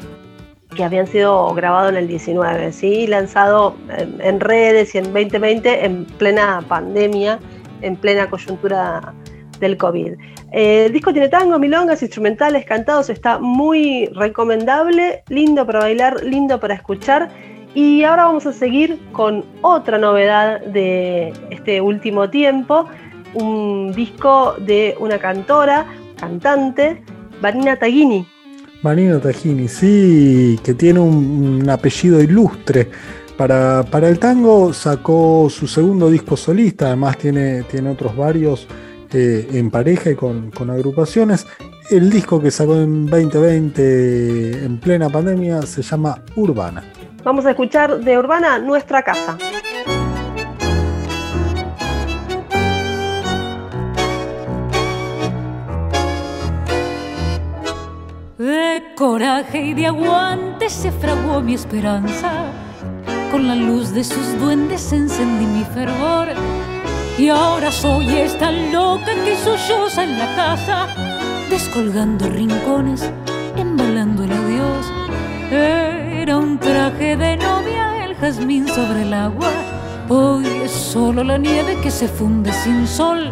que 0.77 0.85
habían 0.85 1.07
sido 1.07 1.55
grabado 1.55 1.89
en 1.89 1.97
el 1.97 2.09
19, 2.09 2.72
¿sí? 2.72 3.07
lanzado 3.07 3.77
en, 3.89 4.41
redes 4.41 4.95
y 4.95 4.99
en 4.99 5.05
2020 5.05 5.85
en 5.85 6.05
plena 6.05 6.62
pandemia, 6.66 7.39
en 7.81 7.97
plena 7.97 8.29
coyuntura 8.29 9.14
del 9.61 9.77
COVID. 9.77 10.14
el 10.51 10.93
disco 10.93 11.12
tiene 11.12 11.29
tango, 11.29 11.59
milongas, 11.61 12.03
instrumentales, 12.03 12.64
cantados, 12.66 13.09
está 13.09 13.39
muy 13.39 14.07
recomendable, 14.14 15.22
lindo 15.29 15.64
para 15.64 15.79
bailar, 15.79 16.22
lindo 16.25 16.59
para 16.59 16.75
escuchar 16.75 17.31
y 17.75 18.05
ahora 18.05 18.27
vamos 18.27 18.47
a 18.47 18.53
seguir 18.53 19.01
con 19.12 19.45
otra 19.61 19.99
novedad 19.99 20.61
de 20.61 21.33
este 21.51 21.81
último 21.81 22.31
tiempo, 22.31 22.87
un 23.35 23.93
disco 23.93 24.55
de 24.59 24.97
una 25.01 25.18
cantora, 25.18 25.87
cantante, 26.18 27.03
Vanina 27.43 27.77
Taghini. 27.77 28.27
Vanina 28.83 29.18
Taghini, 29.18 29.66
sí, 29.66 30.59
que 30.62 30.75
tiene 30.75 31.01
un, 31.01 31.68
apellido 31.68 32.22
ilustre. 32.22 32.91
Para, 33.37 33.85
el 34.09 34.18
tango 34.20 34.72
sacó 34.72 35.49
su 35.51 35.66
segundo 35.66 36.09
disco 36.09 36.37
solista, 36.37 36.87
además 36.87 37.18
tiene, 37.18 37.64
tiene 37.64 37.91
otros 37.91 38.16
varios 38.16 38.68
eh, 39.12 39.49
en 39.53 39.70
pareja 39.70 40.11
y 40.11 40.14
con 40.14 40.70
agrupaciones. 40.70 41.45
El 41.91 42.09
disco 42.09 42.41
que 42.41 42.51
sacó 42.51 42.77
en 42.77 43.07
2020 43.07 44.64
en 44.64 44.79
plena 44.79 45.11
pandemia 45.11 45.62
se 45.62 45.83
llama 45.83 46.22
Urbana. 46.37 46.83
Vamos 47.25 47.47
a 47.47 47.53
escuchar 47.53 48.01
de 48.01 48.18
Urbana 48.18 48.59
Nuestra 48.59 49.03
Casa. 49.03 49.39
De 58.37 58.83
coraje 58.95 59.59
y 59.59 59.72
de 59.72 59.87
aguante 59.87 60.68
se 60.68 60.93
fraguó 60.93 61.41
mi 61.41 61.55
esperanza. 61.55 62.53
Con 63.33 63.49
la 63.49 63.55
luz 63.55 63.95
de 63.95 64.05
sus 64.05 64.39
duendes 64.39 64.93
encendí 64.93 65.47
mi 65.47 65.64
fervor. 65.64 66.29
Y 67.16 67.31
ahora 67.31 67.72
soy 67.72 68.18
esta 68.18 68.53
loca 68.53 69.14
que 69.25 69.35
solloza 69.37 70.05
en 70.05 70.18
la 70.18 70.37
casa, 70.37 70.89
descolgando 71.49 72.29
rincones, 72.29 73.11
embalando 73.57 74.25
el 74.25 74.33
adiós. 74.33 75.93
Era 76.25 76.39
un 76.39 76.59
traje 76.59 77.18
de 77.18 77.37
novia, 77.37 78.07
el 78.07 78.14
jazmín 78.14 78.66
sobre 78.66 79.03
el 79.03 79.12
agua. 79.12 79.51
Hoy 80.09 80.47
es 80.64 80.70
solo 80.70 81.22
la 81.22 81.37
nieve 81.37 81.77
que 81.83 81.91
se 81.91 82.09
funde 82.09 82.51
sin 82.51 82.87
sol. 82.87 83.31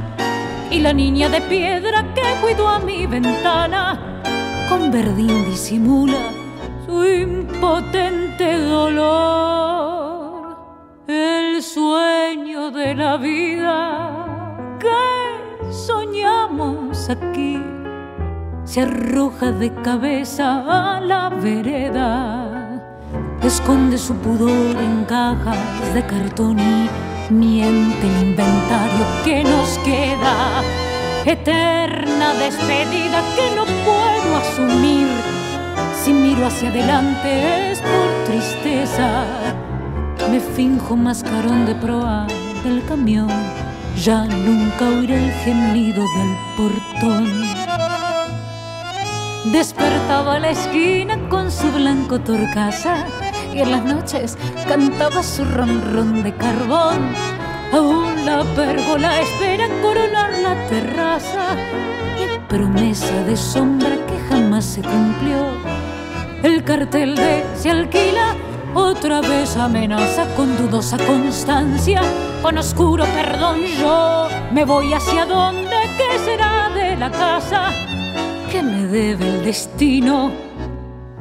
Y 0.70 0.80
la 0.80 0.92
niña 0.92 1.30
de 1.30 1.40
piedra 1.40 2.12
que 2.12 2.20
cuidó 2.42 2.68
a 2.68 2.80
mi 2.80 3.06
ventana, 3.06 4.20
con 4.68 4.90
verdín 4.90 5.42
disimula 5.46 6.18
su 6.84 7.02
impotente 7.02 8.58
dolor. 8.58 10.58
El 11.06 11.62
sueño 11.62 12.70
de 12.72 12.94
la 12.94 13.16
vida 13.16 14.76
que 14.78 15.72
soñamos 15.72 17.08
aquí 17.08 17.58
se 18.64 18.82
arroja 18.82 19.50
de 19.50 19.72
cabeza 19.80 20.96
a 20.96 21.00
la 21.00 21.30
vereda 21.30 22.61
esconde 23.44 23.98
su 23.98 24.14
pudor 24.16 24.76
en 24.76 25.04
cajas 25.04 25.94
de 25.94 26.06
cartón 26.06 26.58
y 26.58 27.32
miente 27.32 28.06
el 28.06 28.28
inventario 28.28 29.04
que 29.24 29.42
nos 29.42 29.78
queda. 29.78 30.62
Eterna 31.24 32.34
despedida 32.34 33.20
que 33.34 33.56
no 33.56 33.64
puedo 33.84 34.36
asumir. 34.36 35.08
Si 36.02 36.12
miro 36.12 36.46
hacia 36.46 36.68
adelante 36.68 37.72
es 37.72 37.80
por 37.80 38.24
tristeza. 38.26 39.24
Me 40.30 40.40
finjo 40.40 40.96
mascarón 40.96 41.66
de 41.66 41.74
proa 41.74 42.26
del 42.64 42.84
camión. 42.84 43.28
Ya 43.96 44.24
nunca 44.24 44.88
oiré 44.88 45.16
el 45.16 45.32
gemido 45.32 46.04
del 46.16 46.36
portón. 46.56 47.62
Despertaba 49.52 50.38
la 50.38 50.50
esquina 50.50 51.18
con 51.28 51.50
su 51.50 51.70
blanco 51.72 52.20
torcaza 52.20 53.04
y 53.52 53.60
en 53.60 53.70
las 53.70 53.84
noches 53.84 54.38
cantaba 54.66 55.22
su 55.22 55.44
ronrón 55.44 56.22
de 56.22 56.34
carbón. 56.34 57.12
Aún 57.72 58.24
la 58.24 58.44
pérgola 58.54 59.20
espera 59.20 59.66
coronar 59.80 60.32
la 60.42 60.54
terraza 60.68 61.56
y 62.18 62.38
promesa 62.48 63.22
de 63.24 63.36
sombra 63.36 63.96
que 64.06 64.18
jamás 64.28 64.64
se 64.64 64.82
cumplió. 64.82 65.46
El 66.42 66.64
cartel 66.64 67.14
de 67.14 67.44
se 67.54 67.70
alquila 67.70 68.34
otra 68.74 69.20
vez 69.20 69.56
amenaza 69.56 70.26
con 70.34 70.56
dudosa 70.56 70.96
constancia, 70.98 72.00
con 72.42 72.56
oscuro 72.58 73.04
perdón 73.04 73.60
yo 73.78 74.28
me 74.50 74.64
voy 74.64 74.92
hacia 74.94 75.26
donde, 75.26 75.76
¿qué 75.98 76.18
será 76.24 76.70
de 76.74 76.96
la 76.96 77.10
casa? 77.10 77.70
que 78.50 78.62
me 78.62 78.86
debe 78.86 79.28
el 79.28 79.44
destino? 79.44 80.30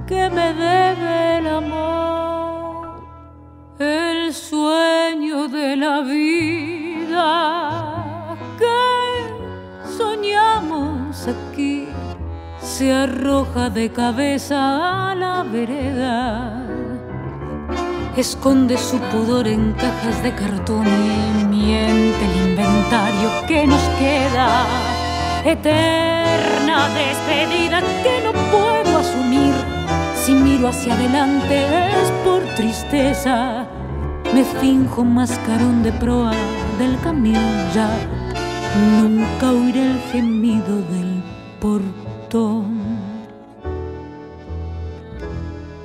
que 0.06 0.30
me 0.30 0.54
debe 0.54 1.38
el 1.38 1.48
amor? 1.48 2.11
El 3.82 4.34
sueño 4.34 5.48
de 5.48 5.76
la 5.76 6.02
vida 6.02 7.28
que 8.58 9.90
soñamos 9.98 11.28
aquí 11.28 11.88
se 12.62 12.94
arroja 12.94 13.70
de 13.70 13.92
cabeza 13.92 15.10
a 15.12 15.16
la 15.16 15.44
vereda. 15.44 16.64
Esconde 18.16 18.78
su 18.78 19.00
pudor 19.00 19.48
en 19.48 19.74
cajas 19.74 20.22
de 20.22 20.34
cartón 20.36 20.86
y 20.88 21.46
miente 21.46 22.26
el 22.26 22.50
inventario 22.50 23.30
que 23.48 23.66
nos 23.66 23.82
queda. 24.00 24.66
Eterna 25.44 26.90
despedida 26.90 27.82
que 28.04 28.22
no 28.24 28.32
puedo 28.52 29.00
asumir. 29.00 29.54
Si 30.16 30.34
miro 30.34 30.68
hacia 30.68 30.94
adelante 30.94 31.66
es 31.90 32.12
por 32.24 32.44
tristeza 32.56 33.71
me 34.34 34.44
finjo 34.44 35.04
mascarón 35.04 35.84
de 35.84 35.92
proa 35.92 36.34
del 36.80 36.98
camión 37.02 37.44
ya. 37.74 37.90
Nunca 39.02 39.52
oiré 39.52 39.92
el 39.92 40.00
gemido 40.12 40.76
del 40.94 41.22
portón. 41.60 42.82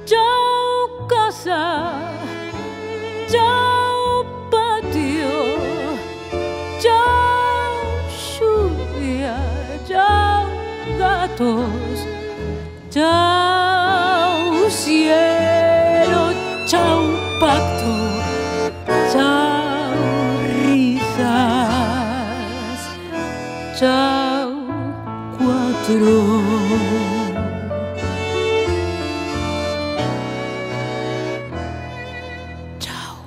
Chao 0.04 1.06
casa, 1.08 1.94
chao 3.28 4.24
patio, 4.50 5.34
chao 6.80 7.74
lluvia, 8.38 9.36
chao 9.88 10.46
gatos, 10.98 12.06
chao 12.90 13.35
Chao. 32.80 33.22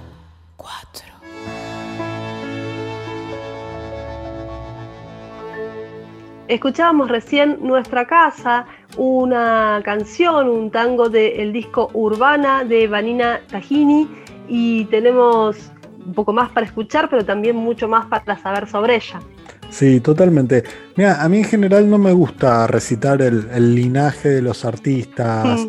Escuchábamos 6.49 7.07
recién 7.07 7.60
Nuestra 7.62 8.05
Casa, 8.05 8.66
una 8.97 9.80
canción, 9.86 10.49
un 10.49 10.70
tango 10.70 11.07
del 11.07 11.38
de 11.38 11.51
disco 11.53 11.89
Urbana 11.93 12.66
de 12.66 12.89
Vanina 12.89 13.39
Tajini 13.47 14.05
y 14.49 14.84
tenemos 14.86 15.72
un 16.05 16.14
poco 16.14 16.34
más 16.34 16.49
para 16.49 16.66
escuchar, 16.66 17.10
pero 17.10 17.24
también 17.24 17.55
mucho 17.55 17.88
más 17.88 18.05
para 18.07 18.38
saber 18.38 18.68
sobre 18.68 18.97
ella. 18.97 19.22
Sí, 19.70 19.99
totalmente. 19.99 20.63
Mira, 20.95 21.24
a 21.24 21.30
mí 21.30 21.39
en 21.39 21.43
general 21.45 21.89
no 21.89 21.97
me 21.97 22.11
gusta 22.11 22.67
recitar 22.67 23.22
el, 23.22 23.76
linaje 23.76 24.30
de 24.30 24.41
los 24.41 24.65
artistas, 24.65 25.59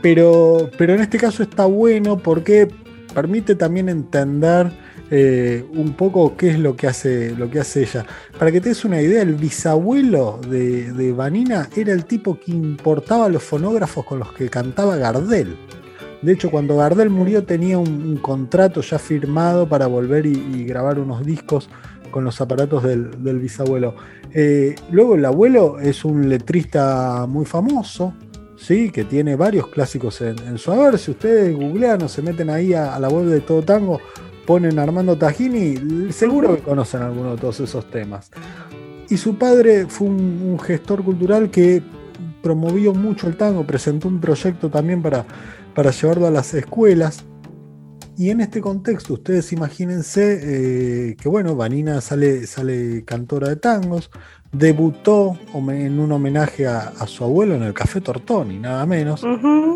pero, 0.00 0.70
pero 0.78 0.94
en 0.94 1.00
este 1.00 1.18
caso 1.18 1.42
está 1.42 1.64
bueno 1.66 2.18
porque 2.18 2.68
permite 3.14 3.54
también 3.54 3.88
entender 3.88 4.70
eh, 5.10 5.64
un 5.72 5.94
poco 5.94 6.36
qué 6.36 6.50
es 6.50 6.58
lo 6.58 6.76
que, 6.76 6.86
hace, 6.86 7.34
lo 7.34 7.50
que 7.50 7.60
hace 7.60 7.82
ella. 7.82 8.04
Para 8.38 8.52
que 8.52 8.60
te 8.60 8.68
des 8.68 8.84
una 8.84 9.00
idea, 9.00 9.22
el 9.22 9.34
bisabuelo 9.34 10.38
de, 10.48 11.12
Vanina 11.16 11.68
era 11.74 11.92
el 11.92 12.04
tipo 12.04 12.38
que 12.38 12.52
importaba 12.52 13.28
los 13.28 13.42
fonógrafos 13.42 14.04
con 14.04 14.18
los 14.18 14.32
que 14.32 14.50
cantaba 14.50 14.96
Gardel. 14.96 15.56
De 16.20 16.32
hecho, 16.32 16.50
cuando 16.50 16.76
Gardel 16.76 17.10
murió 17.10 17.44
tenía 17.44 17.78
un, 17.78 18.16
contrato 18.18 18.82
ya 18.82 18.98
firmado 18.98 19.68
para 19.68 19.86
volver 19.86 20.26
y, 20.26 20.64
grabar 20.64 20.98
unos 20.98 21.24
discos 21.24 21.70
con 22.10 22.24
los 22.24 22.40
aparatos 22.40 22.82
del, 22.82 23.38
bisabuelo. 23.38 23.94
Eh, 24.32 24.74
luego 24.90 25.14
el 25.14 25.24
abuelo 25.24 25.78
es 25.78 26.04
un 26.04 26.28
letrista 26.28 27.26
muy 27.28 27.44
famoso, 27.44 28.14
¿sí? 28.56 28.90
que 28.90 29.04
tiene 29.04 29.36
varios 29.36 29.68
clásicos 29.68 30.20
en, 30.20 30.58
su 30.58 30.72
haber. 30.72 30.98
Si 30.98 31.10
ustedes 31.10 31.54
googlean 31.54 32.02
o 32.02 32.08
se 32.08 32.22
meten 32.22 32.50
ahí 32.50 32.74
a, 32.74 32.98
la 32.98 33.08
web 33.08 33.26
de 33.26 33.40
Todo 33.40 33.62
Tango, 33.62 34.00
ponen 34.46 34.78
Armando 34.78 35.16
Tajini, 35.16 36.12
seguro 36.12 36.56
que 36.56 36.62
conocen 36.62 37.02
alguno 37.02 37.32
de 37.32 37.40
todos 37.40 37.60
esos 37.60 37.90
temas. 37.90 38.30
Y 39.08 39.16
su 39.16 39.36
padre 39.36 39.86
fue 39.86 40.08
un, 40.08 40.58
gestor 40.60 41.02
cultural 41.02 41.50
que 41.50 41.82
promovió 42.42 42.94
mucho 42.94 43.26
el 43.26 43.36
tango, 43.36 43.64
presentó 43.64 44.08
un 44.08 44.20
proyecto 44.20 44.70
también 44.70 45.02
para 45.02 45.24
llevarlo 45.90 46.26
a 46.26 46.30
las 46.30 46.52
escuelas. 46.54 47.24
Y 48.18 48.30
en 48.30 48.40
este 48.40 48.60
contexto, 48.60 49.14
ustedes 49.14 49.52
imagínense 49.52 50.40
eh, 50.42 51.16
que, 51.16 51.28
bueno, 51.28 51.54
Vanina 51.54 52.00
sale, 52.00 52.48
sale 52.48 53.04
cantora 53.04 53.48
de 53.48 53.54
tangos, 53.54 54.10
debutó 54.50 55.38
en 55.54 56.00
un 56.00 56.10
homenaje 56.10 56.66
a, 56.66 57.06
su 57.06 57.22
abuelo 57.22 57.54
en 57.54 57.62
el 57.62 57.74
Café 57.74 58.00
Tortoni, 58.00 58.58
nada 58.58 58.84
menos, 58.86 59.24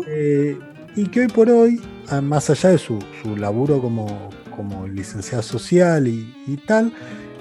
eh, 0.09 0.59
y 0.93 1.07
que 1.07 1.21
hoy 1.21 1.27
por 1.27 1.49
hoy, 1.49 1.81
más 2.21 2.49
allá 2.49 2.71
de 2.71 2.79
su, 2.79 2.99
laburo 3.37 3.81
como, 3.81 4.29
como 4.53 4.89
licenciada 4.89 5.41
social 5.41 6.09
y, 6.09 6.57
tal, 6.67 6.91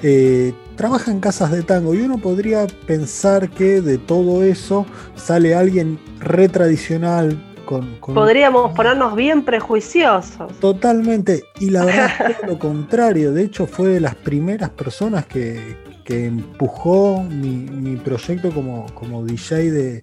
eh, 0.05 0.55
trabaja 0.77 1.11
en 1.11 1.19
casas 1.19 1.51
de 1.51 1.65
tango 1.65 1.95
y 1.95 2.03
uno 2.03 2.19
podría 2.19 2.69
pensar 2.87 3.51
que 3.51 3.81
de 3.81 3.99
todo 3.99 4.45
eso 4.45 4.87
sale 5.17 5.57
alguien 5.57 5.99
re 6.21 6.49
tradicional. 6.49 7.52
Con, 7.65 7.99
Podríamos 8.01 8.75
ponernos 8.75 9.15
bien 9.17 9.45
prejuiciosos. 9.45 10.53
Totalmente, 10.61 11.45
y 11.61 11.71
la 11.71 11.85
verdad 11.85 12.11
es 12.43 12.49
lo 12.49 12.59
contrario, 12.59 13.33
de 13.33 13.45
hecho 13.45 13.67
fue 13.67 13.89
de 13.89 14.01
las 14.01 14.15
primeras 14.15 14.71
personas 14.71 15.27
que, 15.27 15.77
que 16.05 16.27
empujó 16.27 17.23
mi, 17.23 17.97
proyecto 17.97 18.51
como, 18.51 18.87
como 18.95 19.25
DJ 19.25 20.03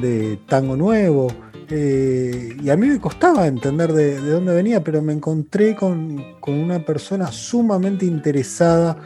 de, 0.00 0.38
tango 0.46 0.76
nuevo. 0.76 1.28
Eh, 1.68 2.56
y 2.62 2.70
a 2.70 2.76
mí 2.76 2.86
me 2.86 3.00
costaba 3.00 3.46
entender 3.46 3.92
de, 3.92 4.18
dónde 4.20 4.54
venía, 4.54 4.82
pero 4.84 5.02
me 5.02 5.12
encontré 5.12 5.74
con, 5.74 6.24
una 6.46 6.84
persona 6.84 7.32
sumamente 7.32 8.06
interesada 8.06 8.96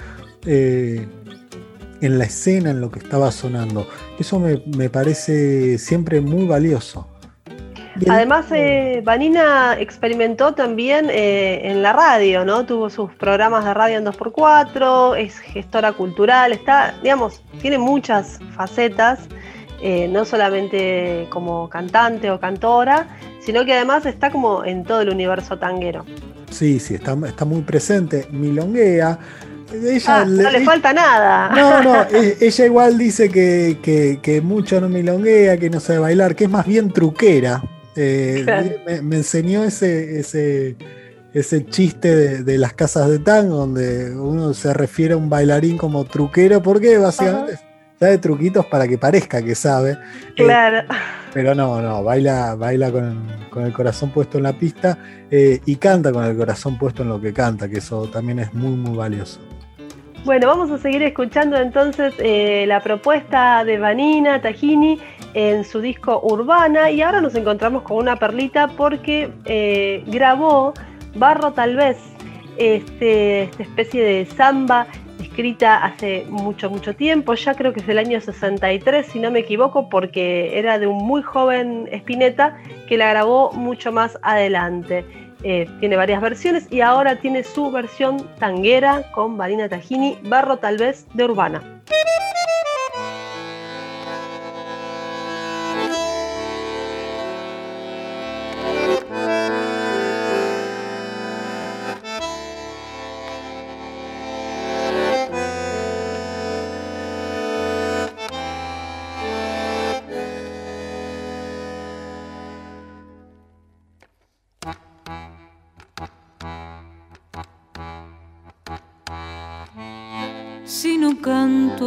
eh, 0.45 1.07
en 2.01 2.19
la 2.19 2.25
escena, 2.25 2.71
en 2.71 2.81
lo 2.81 2.91
que 2.91 2.99
estaba 2.99 3.33
sonando. 3.33 3.87
Eso 4.19 4.39
me 4.39 4.91
parece 4.91 5.79
siempre 5.79 6.21
muy 6.21 6.47
valioso. 6.47 7.07
Además, 8.09 8.47
eh, 8.53 9.03
Vanina 9.05 9.77
experimentó 9.79 10.55
también 10.55 11.09
eh, 11.11 11.61
en 11.65 11.83
la 11.83 11.93
radio, 11.93 12.45
¿no? 12.45 12.65
Tuvo 12.65 12.89
sus 12.91 13.13
programas 13.13 13.65
de 13.65 13.75
radio 13.75 13.99
en 13.99 14.07
2x4, 14.07 15.17
es 15.19 15.39
gestora 15.39 15.93
cultural, 15.93 16.53
está, 16.53 16.95
digamos, 17.03 17.43
tiene 17.61 17.79
muchas 17.79 18.39
facetas, 18.55 19.21
eh, 19.83 20.09
no 20.09 20.25
solamente 20.25 21.27
como 21.31 21.69
cantante 21.69 22.31
o 22.31 22.39
cantora, 22.39 23.09
sino 23.41 23.65
que 23.65 23.75
además 23.75 24.07
está 24.07 24.31
como 24.31 24.65
en 24.65 24.85
todo 24.85 25.01
el 25.01 25.11
universo 25.11 25.59
tanguero. 25.59 26.05
Sí, 26.51 26.81
sí, 26.81 26.95
está, 26.95 27.17
está 27.27 27.45
muy 27.45 27.63
presente, 27.63 28.27
milonguea. 28.31 29.19
Ella, 29.73 30.23
ah, 30.23 30.25
no 30.25 30.51
le, 30.51 30.65
falta 30.65 30.93
nada. 30.93 31.51
No, 31.51 31.83
no, 31.83 32.03
e, 32.11 32.39
ella 32.41 32.67
igual 32.67 32.99
dice 32.99 33.31
que, 33.31 34.19
que 34.21 34.41
mucho 34.41 34.81
no 34.81 34.89
milonguea, 34.89 35.59
que 35.59 35.71
no 35.71 35.79
sabe 35.79 36.01
bailar, 36.01 36.35
que 36.35 36.45
es 36.45 36.51
más 36.51 36.67
bien 36.67 36.91
truquera. 36.91 37.63
Eh, 37.97 39.01
me, 39.03 39.17
enseñó 39.17 39.65
ese, 39.65 40.21
ese, 40.21 40.77
ese 41.33 41.67
chiste 41.67 42.43
de, 42.43 42.59
las 42.59 42.73
casas 42.75 43.09
de 43.09 43.19
tango, 43.19 43.57
donde 43.57 44.15
uno 44.15 44.55
se 44.55 44.73
refiere 44.73 45.15
a 45.15 45.17
un 45.17 45.29
bailarín 45.29 45.77
como 45.77 46.05
truquero, 46.05 46.63
porque 46.63 46.99
básicamente 46.99 47.59
sabe 47.99 48.19
truquitos 48.19 48.67
para 48.67 48.89
que 48.89 48.97
parezca 48.97 49.43
que 49.43 49.55
sabe. 49.55 49.93
Eh, 49.93 49.97
claro. 50.37 50.89
pero 51.35 51.55
no, 51.55 51.83
no, 51.83 52.03
baila, 52.03 52.55
baila 52.55 52.91
con, 52.91 53.65
el 53.65 53.73
corazón 53.73 54.11
puesto 54.11 54.39
en 54.39 54.45
la 54.45 54.53
pista 54.53 54.99
eh, 55.31 55.61
y 55.67 55.77
canta 55.77 56.13
con 56.13 56.25
el 56.25 56.37
corazón 56.37 56.79
puesto 56.79 57.03
en 57.03 57.09
lo 57.09 57.21
que 57.21 57.33
canta, 57.33 57.69
que 57.69 57.79
eso 57.79 58.09
también 58.09 58.39
es 58.39 58.55
muy, 58.55 58.77
muy 58.77 58.97
valioso. 58.97 59.41
Bueno, 60.25 60.49
vamos 60.49 60.71
a 60.71 60.77
seguir 60.77 61.03
escuchando 61.03 61.57
entonces 61.57 62.15
la 62.69 62.81
propuesta 62.81 63.65
de 63.65 63.79
Vanina 63.79 64.41
Tajini 64.41 64.99
en 65.33 65.65
su 65.65 65.81
disco 65.81 66.21
Urbana 66.23 66.91
y 66.91 67.01
ahora 67.01 67.23
nos 67.23 67.35
encontramos 67.35 67.83
con 67.83 67.97
una 67.97 68.17
perlita 68.17 68.69
porque 68.69 69.31
eh, 69.47 70.05
grabó 70.07 70.75
Barro 71.15 71.53
tal 71.53 71.75
vez, 71.75 71.97
este, 72.59 73.45
esta 73.45 73.63
especie 73.63 74.05
de 74.05 74.27
samba 74.27 74.87
escrita 75.21 75.85
hace 75.85 76.27
mucho, 76.29 76.69
mucho 76.69 76.95
tiempo, 76.95 77.35
ya 77.35 77.55
creo 77.55 77.73
que 77.73 77.81
es 77.81 77.87
del 77.87 77.99
año 77.99 78.21
63, 78.21 79.07
si 79.07 79.21
no 79.21 79.31
me 79.31 79.41
equivoco, 79.41 79.89
porque 79.89 80.59
era 80.59 80.79
de 80.79 80.87
un 80.87 80.99
muy 80.99 81.23
joven 81.23 81.89
Spinetta 81.93 82.59
que 82.89 82.99
la 82.99 83.09
grabó 83.11 83.53
mucho 83.53 83.91
más 83.91 84.19
adelante. 84.23 85.05
Eh, 85.43 85.69
tiene 85.81 85.97
varias 85.97 86.21
versiones 86.21 86.67
y 86.71 86.81
ahora 86.83 87.17
tiene 87.17 87.43
su 87.43 87.71
versión 87.71 88.29
tanguera 88.39 89.11
con 89.13 89.37
Marina 89.37 89.69
Tajini, 89.69 90.19
Barro 90.25 90.59
tal 90.59 90.77
vez 90.77 91.07
de 91.15 91.25
Urbana. 91.25 91.63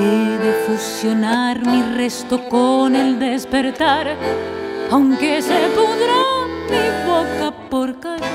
He 0.00 0.38
de 0.38 0.52
fusionar 0.64 1.66
mi 1.66 1.82
resto 1.96 2.48
con 2.48 2.94
el 2.94 3.18
despertar, 3.18 4.14
aunque 4.92 5.42
se 5.42 5.58
pudra 5.74 6.14
mi 6.70 6.86
boca 7.04 7.50
por 7.68 7.98
callar. 7.98 8.27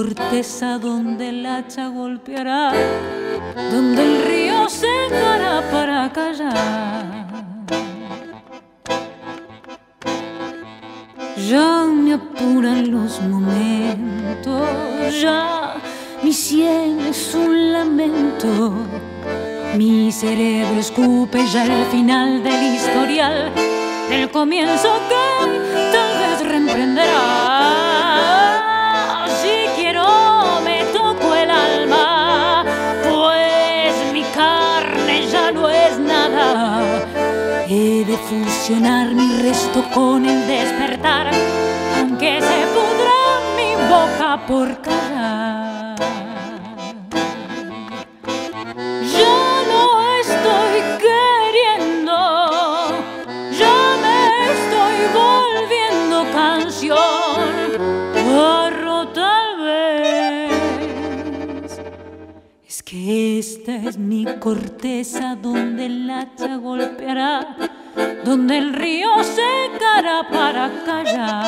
Corteza 0.00 0.78
donde 0.78 1.28
el 1.28 1.44
hacha 1.44 1.88
golpeará, 1.88 2.72
donde 3.70 4.02
el 4.02 4.24
río 4.24 4.66
secará 4.66 5.62
para 5.70 6.10
callar. 6.10 7.26
Ya 11.50 11.84
me 11.84 12.14
apuran 12.14 12.90
los 12.90 13.20
momentos, 13.20 14.62
ya 15.20 15.74
mi 16.22 16.32
sien 16.32 17.00
es 17.00 17.34
un 17.34 17.72
lamento. 17.74 18.72
Mi 19.76 20.10
cerebro 20.10 20.80
escupe 20.80 21.46
ya 21.46 21.64
el 21.66 21.84
final 21.94 22.42
del 22.42 22.74
historial, 22.74 23.52
del 24.08 24.30
comienzo 24.30 24.88
que 25.10 25.29
mi 38.78 39.42
resto 39.42 39.82
con 39.92 40.24
el 40.24 40.46
despertar, 40.46 41.28
aunque 41.98 42.40
se 42.40 42.66
pudra 42.72 43.40
mi 43.56 43.74
boca 43.90 44.46
por 44.46 44.80
callar. 44.80 45.96
Ya 49.12 49.62
no 49.66 49.82
estoy 50.20 50.82
queriendo, 51.04 52.16
ya 53.58 53.78
me 54.04 54.18
estoy 54.52 54.98
volviendo 55.20 56.16
canción. 56.32 57.58
Barro 58.32 59.08
tal 59.08 59.48
vez. 59.64 60.52
Es 62.68 62.82
que 62.84 63.38
esta 63.40 63.74
es 63.74 63.98
mi 63.98 64.24
corteza 64.38 65.34
donde 65.34 65.86
el 65.86 66.08
hacha 66.08 66.56
golpeará, 66.56 67.56
el 68.60 68.74
río 68.74 69.08
secará 69.24 70.28
para 70.30 70.70
callar. 70.84 71.46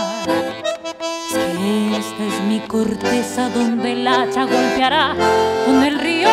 Es 1.28 2.06
esta 2.06 2.24
es 2.24 2.40
mi 2.48 2.60
corteza 2.60 3.50
donde 3.50 3.92
el 3.92 4.08
hacha 4.08 4.44
golpeará, 4.44 5.14
donde 5.66 5.88
el 5.88 5.98
río 5.98 6.30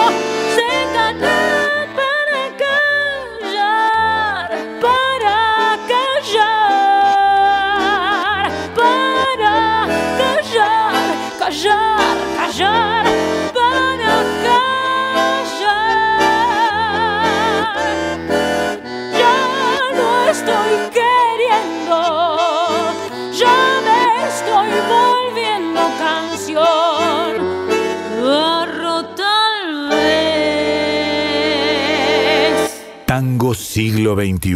Tango 33.49 33.55
siglo 33.55 34.15
XXI. 34.15 34.53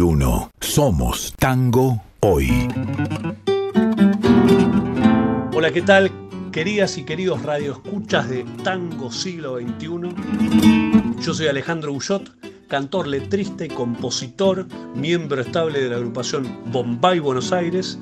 Somos 0.60 1.34
tango 1.36 2.00
hoy. 2.20 2.68
Hola, 5.52 5.72
¿qué 5.72 5.82
tal? 5.82 6.12
Queridas 6.52 6.96
y 6.96 7.02
queridos 7.02 7.42
radioescuchas 7.42 8.28
de 8.28 8.44
Tango 8.62 9.10
Siglo 9.10 9.58
XXI. 9.58 11.18
Yo 11.20 11.34
soy 11.34 11.48
Alejandro 11.48 11.92
Bullot, 11.92 12.36
cantor, 12.68 13.08
letrista 13.08 13.64
y 13.64 13.68
compositor, 13.68 14.68
miembro 14.94 15.40
estable 15.40 15.80
de 15.80 15.90
la 15.90 15.96
agrupación 15.96 16.46
Bombay 16.66 17.18
Buenos 17.18 17.52
Aires. 17.52 17.98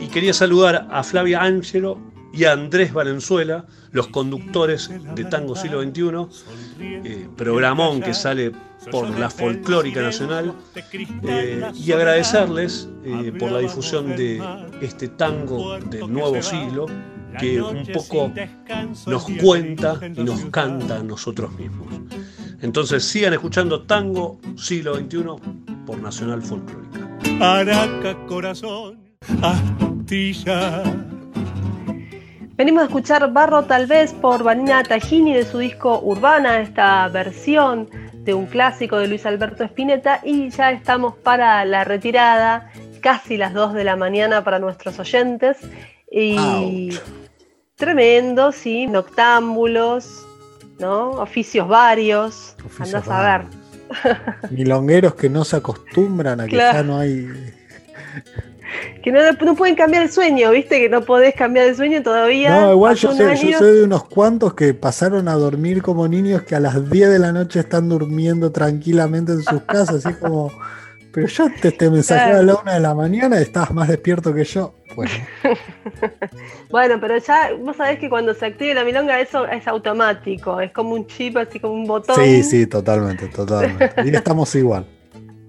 Y 0.00 0.08
quería 0.08 0.32
saludar 0.32 0.88
a 0.90 1.04
Flavia 1.04 1.44
Ángelo 1.44 2.00
y 2.36 2.44
a 2.44 2.52
Andrés 2.52 2.92
Valenzuela, 2.92 3.64
los 3.92 4.08
conductores 4.08 4.90
de 5.14 5.24
Tango 5.24 5.56
Siglo 5.56 5.82
XXI, 5.82 6.26
eh, 6.80 7.28
programón 7.36 8.00
que 8.00 8.12
sale 8.12 8.52
por 8.90 9.08
la 9.18 9.30
Folclórica 9.30 10.02
Nacional, 10.02 10.54
eh, 11.22 11.70
y 11.74 11.92
agradecerles 11.92 12.88
eh, 13.04 13.32
por 13.38 13.50
la 13.52 13.60
difusión 13.60 14.14
de 14.16 14.42
este 14.82 15.08
tango 15.08 15.78
del 15.80 16.12
nuevo 16.12 16.42
siglo 16.42 16.86
que 17.38 17.60
un 17.60 17.86
poco 17.86 18.32
nos 19.06 19.26
cuenta 19.40 19.98
y 20.14 20.22
nos 20.22 20.44
canta 20.46 20.96
a 20.96 21.02
nosotros 21.02 21.52
mismos. 21.58 21.88
Entonces 22.62 23.04
sigan 23.04 23.34
escuchando 23.34 23.82
Tango 23.82 24.40
Siglo 24.56 24.96
XXI 24.96 25.24
por 25.84 25.98
Nacional 25.98 26.42
Folclórica. 26.42 27.18
Araca, 27.40 28.16
corazón. 28.26 28.98
Venimos 32.56 32.82
a 32.84 32.86
escuchar 32.86 33.30
Barro 33.32 33.64
tal 33.64 33.86
vez 33.86 34.14
por 34.14 34.42
Vanina 34.42 34.82
Tajini 34.82 35.34
de 35.34 35.44
su 35.44 35.58
disco 35.58 36.00
Urbana, 36.02 36.60
esta 36.60 37.06
versión 37.08 37.88
de 38.24 38.32
un 38.32 38.46
clásico 38.46 38.96
de 38.96 39.08
Luis 39.08 39.26
Alberto 39.26 39.62
Spinetta 39.64 40.20
y 40.24 40.48
ya 40.48 40.70
estamos 40.72 41.14
para 41.16 41.64
la 41.66 41.84
retirada, 41.84 42.72
casi 43.02 43.36
las 43.36 43.52
2 43.52 43.74
de 43.74 43.84
la 43.84 43.96
mañana 43.96 44.42
para 44.42 44.58
nuestros 44.58 44.98
oyentes. 44.98 45.58
Y 46.10 46.98
tremendo, 47.74 48.52
sí, 48.52 48.86
noctámbulos, 48.86 50.26
¿no? 50.78 51.10
Oficios 51.10 51.68
varios, 51.68 52.56
Oficios 52.64 52.94
andás 52.94 53.08
a 53.08 53.38
ver. 53.38 54.50
Milongueros 54.50 55.14
que 55.14 55.28
no 55.28 55.44
se 55.44 55.56
acostumbran 55.56 56.40
a 56.40 56.44
que 56.44 56.52
Claro. 56.52 56.78
ya 56.78 56.82
no 56.84 56.98
hay. 56.98 57.28
Que 59.02 59.12
no, 59.12 59.20
no 59.32 59.54
pueden 59.54 59.76
cambiar 59.76 60.02
el 60.02 60.10
sueño, 60.10 60.50
¿viste? 60.50 60.80
Que 60.80 60.88
no 60.88 61.02
podés 61.02 61.34
cambiar 61.34 61.68
el 61.68 61.76
sueño 61.76 62.02
todavía. 62.02 62.60
No, 62.60 62.72
igual 62.72 62.96
yo 62.96 63.12
sé, 63.12 63.36
yo 63.36 63.58
sé 63.58 63.64
de 63.64 63.84
unos 63.84 64.04
cuantos 64.04 64.54
que 64.54 64.74
pasaron 64.74 65.28
a 65.28 65.34
dormir 65.34 65.82
como 65.82 66.08
niños 66.08 66.42
que 66.42 66.54
a 66.54 66.60
las 66.60 66.90
10 66.90 67.10
de 67.10 67.18
la 67.18 67.32
noche 67.32 67.60
están 67.60 67.88
durmiendo 67.88 68.50
tranquilamente 68.52 69.32
en 69.32 69.42
sus 69.42 69.62
casas, 69.62 70.04
así 70.04 70.14
como. 70.18 70.50
Pero 71.12 71.28
yo 71.28 71.46
te, 71.62 71.72
te 71.72 71.88
mensajé 71.88 72.32
a 72.32 72.42
la 72.42 72.56
una 72.56 72.74
de 72.74 72.80
la 72.80 72.94
mañana 72.94 73.38
y 73.38 73.42
estabas 73.42 73.70
más 73.72 73.88
despierto 73.88 74.34
que 74.34 74.44
yo. 74.44 74.74
Bueno, 74.94 75.12
Bueno, 76.70 76.98
pero 77.00 77.16
ya 77.18 77.50
vos 77.58 77.76
sabés 77.76 77.98
que 77.98 78.10
cuando 78.10 78.34
se 78.34 78.46
active 78.46 78.74
la 78.74 78.84
milonga 78.84 79.18
eso 79.20 79.46
es 79.46 79.66
automático, 79.66 80.60
es 80.60 80.72
como 80.72 80.94
un 80.94 81.06
chip, 81.06 81.36
así 81.36 81.58
como 81.58 81.74
un 81.74 81.86
botón. 81.86 82.16
sí, 82.16 82.42
sí, 82.42 82.66
totalmente, 82.66 83.28
totalmente. 83.28 83.94
Y 84.04 84.14
estamos 84.14 84.54
igual. 84.56 84.86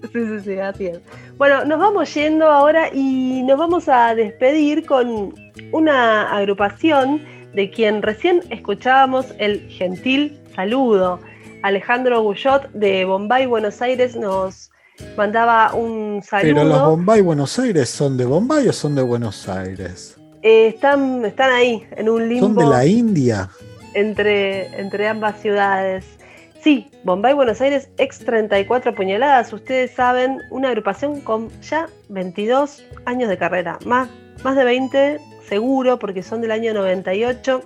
Sí, 0.14 0.26
sí, 0.26 0.40
sí, 0.44 0.60
así 0.60 0.86
es. 0.88 1.00
Bueno, 1.38 1.66
nos 1.66 1.80
vamos 1.80 2.14
yendo 2.14 2.48
ahora 2.48 2.90
y 2.94 3.44
nos 3.44 3.58
vamos 3.58 3.88
a 3.88 4.16
despedir 4.16 4.86
con 4.86 5.34
una 5.72 6.36
agrupación 6.36 7.22
de 7.54 7.70
quien 7.70 8.02
recién 8.02 8.42
escuchábamos 8.50 9.28
el 9.40 9.68
gentil 9.70 10.40
saludo. 10.56 11.20
Alejandro 11.64 12.22
Gullot 12.22 12.72
de 12.72 13.06
Bombay, 13.06 13.46
Buenos 13.46 13.82
Aires, 13.82 14.16
nos 14.16 14.72
mandaba 15.16 15.74
un 15.74 16.22
saludo. 16.24 16.56
Pero 16.56 16.64
los 16.64 16.82
Bombay 16.82 17.22
Buenos 17.22 17.58
Aires 17.60 17.90
son 17.90 18.18
de 18.18 18.26
Bombay 18.26 18.68
o 18.68 18.74
son 18.74 18.96
de 18.96 19.02
Buenos 19.02 19.48
Aires? 19.50 20.18
Eh, 20.42 20.68
están, 20.68 21.26
están 21.26 21.52
ahí, 21.52 21.86
en 21.92 22.10
un 22.10 22.30
limbo 22.30 22.48
¿Son 22.48 22.56
de 22.56 22.66
la 22.66 22.86
India? 22.86 23.50
entre, 23.94 24.80
entre 24.80 25.08
ambas 25.08 25.42
ciudades. 25.42 26.06
Sí, 26.62 26.90
Bombay, 27.04 27.34
Buenos 27.34 27.62
Aires, 27.62 27.90
ex 27.98 28.20
34 28.20 28.94
puñaladas. 28.96 29.54
Ustedes 29.54 29.92
saben, 29.92 30.40
una 30.50 30.70
agrupación 30.70 31.22
con 31.22 31.50
ya 31.62 31.88
22 32.10 32.84
años 33.06 33.30
de 33.30 33.38
carrera. 33.38 33.78
Más, 33.86 34.10
más 34.44 34.56
de 34.56 34.64
20 34.64 35.20
seguro, 35.48 35.98
porque 36.00 36.24
son 36.24 36.42
del 36.42 36.52
año 36.52 36.74
98. 36.74 37.62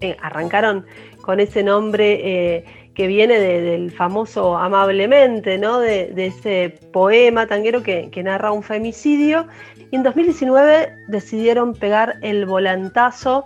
Eh, 0.00 0.16
arrancaron 0.22 0.84
con 1.22 1.40
ese 1.40 1.62
nombre 1.62 2.20
eh, 2.56 2.64
que 2.94 3.06
viene 3.06 3.38
de- 3.38 3.60
del 3.60 3.92
famoso 3.92 4.56
Amablemente, 4.56 5.58
¿no? 5.58 5.78
De, 5.78 6.08
de 6.08 6.26
ese 6.26 6.78
poema 6.92 7.46
tanguero 7.46 7.82
que, 7.82 8.10
que 8.10 8.22
narra 8.22 8.50
un 8.50 8.62
femicidio. 8.62 9.46
Y 9.90 9.96
en 9.96 10.02
2019 10.02 10.92
decidieron 11.08 11.74
pegar 11.74 12.16
el 12.22 12.46
volantazo 12.46 13.44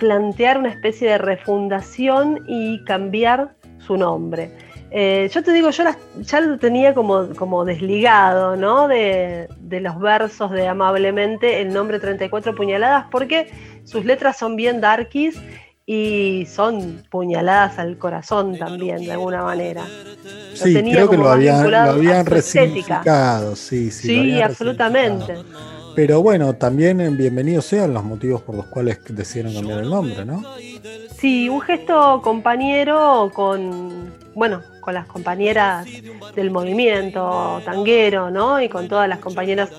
plantear 0.00 0.58
una 0.58 0.70
especie 0.70 1.10
de 1.10 1.18
refundación 1.18 2.42
y 2.48 2.82
cambiar 2.84 3.54
su 3.86 3.96
nombre. 3.96 4.50
Eh, 4.90 5.30
yo 5.32 5.44
te 5.44 5.52
digo, 5.52 5.70
yo 5.70 5.84
las- 5.84 5.98
ya 6.22 6.40
lo 6.40 6.58
tenía 6.58 6.94
como, 6.94 7.28
como 7.36 7.64
desligado, 7.64 8.56
¿no? 8.56 8.88
De, 8.88 9.46
de 9.60 9.80
los 9.80 10.00
versos 10.00 10.50
de 10.50 10.66
Amablemente, 10.66 11.60
el 11.60 11.72
nombre 11.72 12.00
34 12.00 12.56
puñaladas, 12.56 13.06
porque 13.10 13.48
sus 13.84 14.04
letras 14.04 14.36
son 14.36 14.56
bien 14.56 14.80
darkies 14.80 15.40
y 15.86 16.46
son 16.50 17.04
puñaladas 17.10 17.78
al 17.78 17.98
corazón 17.98 18.58
también, 18.58 19.04
de 19.04 19.12
alguna 19.12 19.44
manera. 19.44 19.84
Lo 19.84 20.56
Sí, 20.56 20.74
tenía 20.74 20.94
creo 20.94 21.10
que 21.10 21.16
como 21.16 21.22
lo 21.22 21.28
más 21.28 21.36
habían, 21.36 21.70
lo 21.70 21.78
habían 21.92 22.26
resignificado, 22.26 23.54
sí, 23.56 23.90
sí. 23.92 24.08
lo 24.08 24.14
Sí, 24.14 24.20
habían 24.20 24.42
absolutamente. 24.50 25.34
Pero 25.94 26.22
bueno, 26.22 26.54
también 26.54 27.00
eh, 27.00 27.10
bienvenidos 27.10 27.64
sean 27.64 27.92
los 27.92 28.04
motivos 28.04 28.42
por 28.42 28.54
los 28.54 28.66
cuales 28.66 29.00
decidieron 29.08 29.54
cambiar 29.54 29.80
el 29.80 29.90
nombre, 29.90 30.24
¿no? 30.24 30.42
Sí, 31.18 31.48
un 31.48 31.60
gesto 31.60 32.22
compañero 32.22 33.30
con, 33.34 34.12
bueno, 34.34 34.62
con 34.80 34.94
las 34.94 35.06
compañeras 35.06 35.86
del 36.34 36.50
movimiento 36.50 37.60
tanguero, 37.64 38.30
¿no? 38.30 38.60
Y 38.60 38.68
con 38.68 38.88
todas 38.88 39.08
las 39.08 39.18
compañeras 39.18 39.70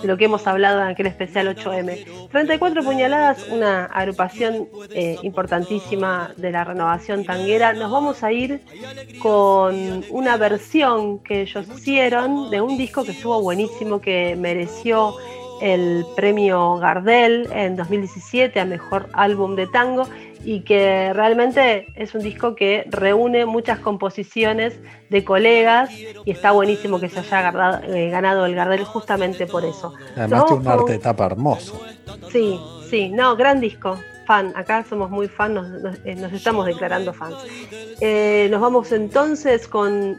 de 0.00 0.08
lo 0.08 0.16
que 0.16 0.26
hemos 0.26 0.46
hablado 0.46 0.80
en 0.80 0.88
aquel 0.88 1.06
especial 1.06 1.54
8M. 1.54 2.28
34 2.30 2.82
puñaladas, 2.82 3.46
una 3.50 3.86
agrupación 3.86 4.68
eh, 4.90 5.16
importantísima 5.22 6.32
de 6.36 6.50
la 6.50 6.64
renovación 6.64 7.24
tanguera. 7.24 7.72
Nos 7.72 7.90
vamos 7.90 8.22
a 8.22 8.32
ir 8.32 8.62
con 9.20 10.04
una 10.10 10.36
versión 10.36 11.18
que 11.20 11.42
ellos 11.42 11.66
hicieron 11.76 12.50
de 12.50 12.60
un 12.60 12.76
disco 12.76 13.04
que 13.04 13.12
estuvo 13.12 13.42
buenísimo, 13.42 14.00
que 14.00 14.36
mereció 14.36 15.14
el 15.60 16.04
premio 16.14 16.76
Gardel 16.76 17.48
en 17.52 17.76
2017 17.76 18.60
a 18.60 18.64
Mejor 18.64 19.08
Álbum 19.12 19.56
de 19.56 19.66
Tango 19.66 20.06
y 20.44 20.60
que 20.60 21.12
realmente 21.12 21.88
es 21.96 22.14
un 22.14 22.22
disco 22.22 22.54
que 22.54 22.86
reúne 22.88 23.46
muchas 23.46 23.80
composiciones 23.80 24.78
de 25.10 25.24
colegas 25.24 25.90
y 26.24 26.30
está 26.30 26.52
buenísimo 26.52 27.00
que 27.00 27.08
se 27.08 27.20
haya 27.20 27.80
eh, 27.88 28.10
ganado 28.10 28.46
el 28.46 28.54
Gardel 28.54 28.84
justamente 28.84 29.46
por 29.46 29.64
eso. 29.64 29.94
Además 30.16 30.46
tiene 30.46 30.62
un 30.62 30.68
arte 30.68 30.92
de 30.92 30.98
tapa 30.98 31.26
hermoso. 31.26 31.80
Sí, 32.30 32.60
sí, 32.88 33.08
no, 33.08 33.36
gran 33.36 33.60
disco. 33.60 33.98
Fan, 34.26 34.52
acá 34.56 34.84
somos 34.88 35.10
muy 35.10 35.28
fan, 35.28 35.54
nos, 35.54 35.66
eh, 36.04 36.16
estamos 36.32 36.66
declarando 36.66 37.12
fans. 37.12 37.36
Eh, 38.00 38.48
nos 38.50 38.60
vamos 38.60 38.90
entonces 38.92 39.68
con 39.68 40.18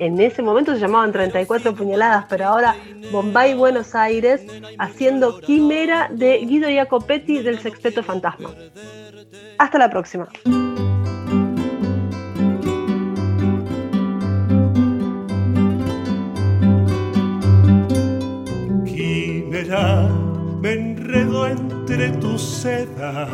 en 0.00 0.18
ese 0.18 0.42
momento 0.42 0.74
se 0.74 0.80
llamaban 0.80 1.12
34 1.12 1.74
puñaladas, 1.74 2.24
pero 2.28 2.46
ahora 2.46 2.74
Bombay, 3.12 3.54
Buenos 3.54 3.94
Aires, 3.94 4.42
haciendo 4.78 5.38
Quimera 5.40 6.08
de 6.10 6.38
Guido 6.38 6.68
Jacopetti 6.68 7.42
del 7.42 7.58
Sexteto 7.60 8.02
Fantasma. 8.02 8.50
Hasta 9.58 9.78
la 9.78 9.90
próxima. 9.90 10.26
Quimera, 18.86 20.08
me 20.62 20.72
enredo 20.72 21.46
entre 21.46 22.08
tus 22.12 22.40
sedas. 22.40 23.28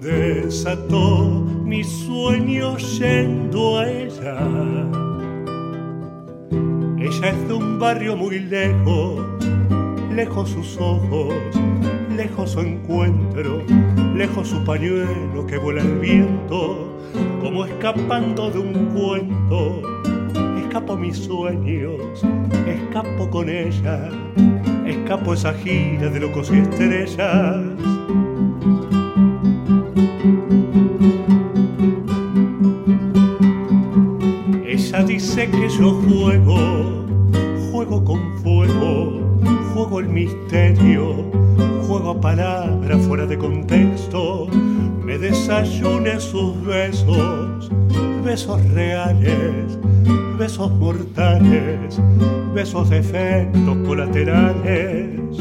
Desató 0.00 1.57
mi 1.68 1.84
sueño 1.84 2.78
yendo 2.78 3.78
a 3.78 3.90
ella. 3.90 4.38
Ella 6.98 7.28
es 7.28 7.48
de 7.48 7.52
un 7.52 7.78
barrio 7.78 8.16
muy 8.16 8.38
lejos, 8.38 9.22
lejos 10.10 10.48
sus 10.48 10.78
ojos, 10.78 11.34
lejos 12.16 12.52
su 12.52 12.60
encuentro, 12.60 13.62
lejos 14.16 14.48
su 14.48 14.64
pañuelo 14.64 15.46
que 15.46 15.58
vuela 15.58 15.82
el 15.82 15.98
viento, 15.98 16.96
como 17.42 17.66
escapando 17.66 18.50
de 18.50 18.60
un 18.60 18.86
cuento. 18.86 19.82
Escapo 20.58 20.96
mis 20.96 21.18
sueños, 21.18 22.24
escapo 22.66 23.28
con 23.28 23.50
ella, 23.50 24.08
escapo 24.86 25.34
esa 25.34 25.52
gira 25.52 26.08
de 26.08 26.20
locos 26.20 26.50
y 26.50 26.60
estrellas 26.60 27.58
dice 35.38 35.50
que 35.52 35.68
yo 35.68 35.92
juego, 36.08 37.06
juego 37.70 38.04
con 38.04 38.38
fuego, 38.38 39.20
juego 39.72 40.00
el 40.00 40.08
misterio, 40.08 41.14
juego 41.86 42.20
palabras 42.20 43.06
fuera 43.06 43.24
de 43.24 43.38
contexto, 43.38 44.48
me 45.04 45.16
desayune 45.16 46.18
sus 46.18 46.64
besos, 46.64 47.70
besos 48.24 48.64
reales, 48.70 49.78
besos 50.36 50.72
mortales, 50.72 52.00
besos 52.52 52.90
de 52.90 52.98
efectos 52.98 53.76
colaterales. 53.86 55.38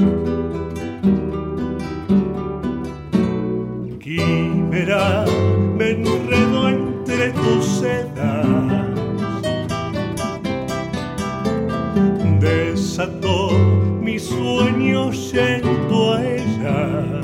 Quimera, 4.00 5.26
me 5.76 5.90
enredo 5.90 6.70
entre 6.70 7.32
tus 7.32 7.66
sedas 7.66 8.37
mi 14.18 14.24
sueño 14.24 15.12
yendo 15.12 16.14
a 16.14 16.26
ella. 16.26 17.22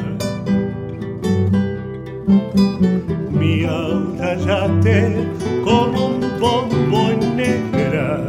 Mi 3.32 3.66
aura 3.66 4.36
late 4.36 5.28
como 5.66 6.06
un 6.10 6.22
bombo 6.40 7.10
en 7.10 7.36
negras. 7.36 8.22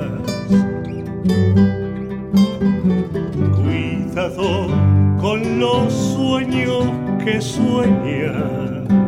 Cuidado 3.58 4.68
con 5.20 5.60
los 5.60 5.92
sueños 5.92 6.86
que 7.22 7.42
sueñas. 7.42 9.03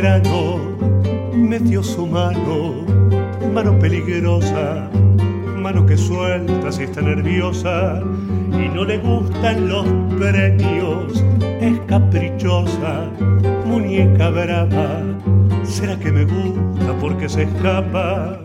Belgrano 0.00 0.56
metió 1.34 1.82
su 1.82 2.06
mano, 2.06 2.86
mano 3.52 3.78
peligrosa, 3.78 4.88
mano 5.58 5.84
que 5.84 5.94
suelta 5.94 6.72
si 6.72 6.84
está 6.84 7.02
nerviosa 7.02 8.00
y 8.50 8.68
no 8.74 8.84
le 8.84 8.96
gustan 8.96 9.68
los 9.68 9.86
premios, 10.18 11.22
es 11.60 11.78
caprichosa, 11.80 13.10
muñeca 13.66 14.30
brava, 14.30 15.02
será 15.64 15.98
que 15.98 16.10
me 16.10 16.24
gusta 16.24 16.94
porque 16.98 17.28
se 17.28 17.42
escapa. 17.42 18.40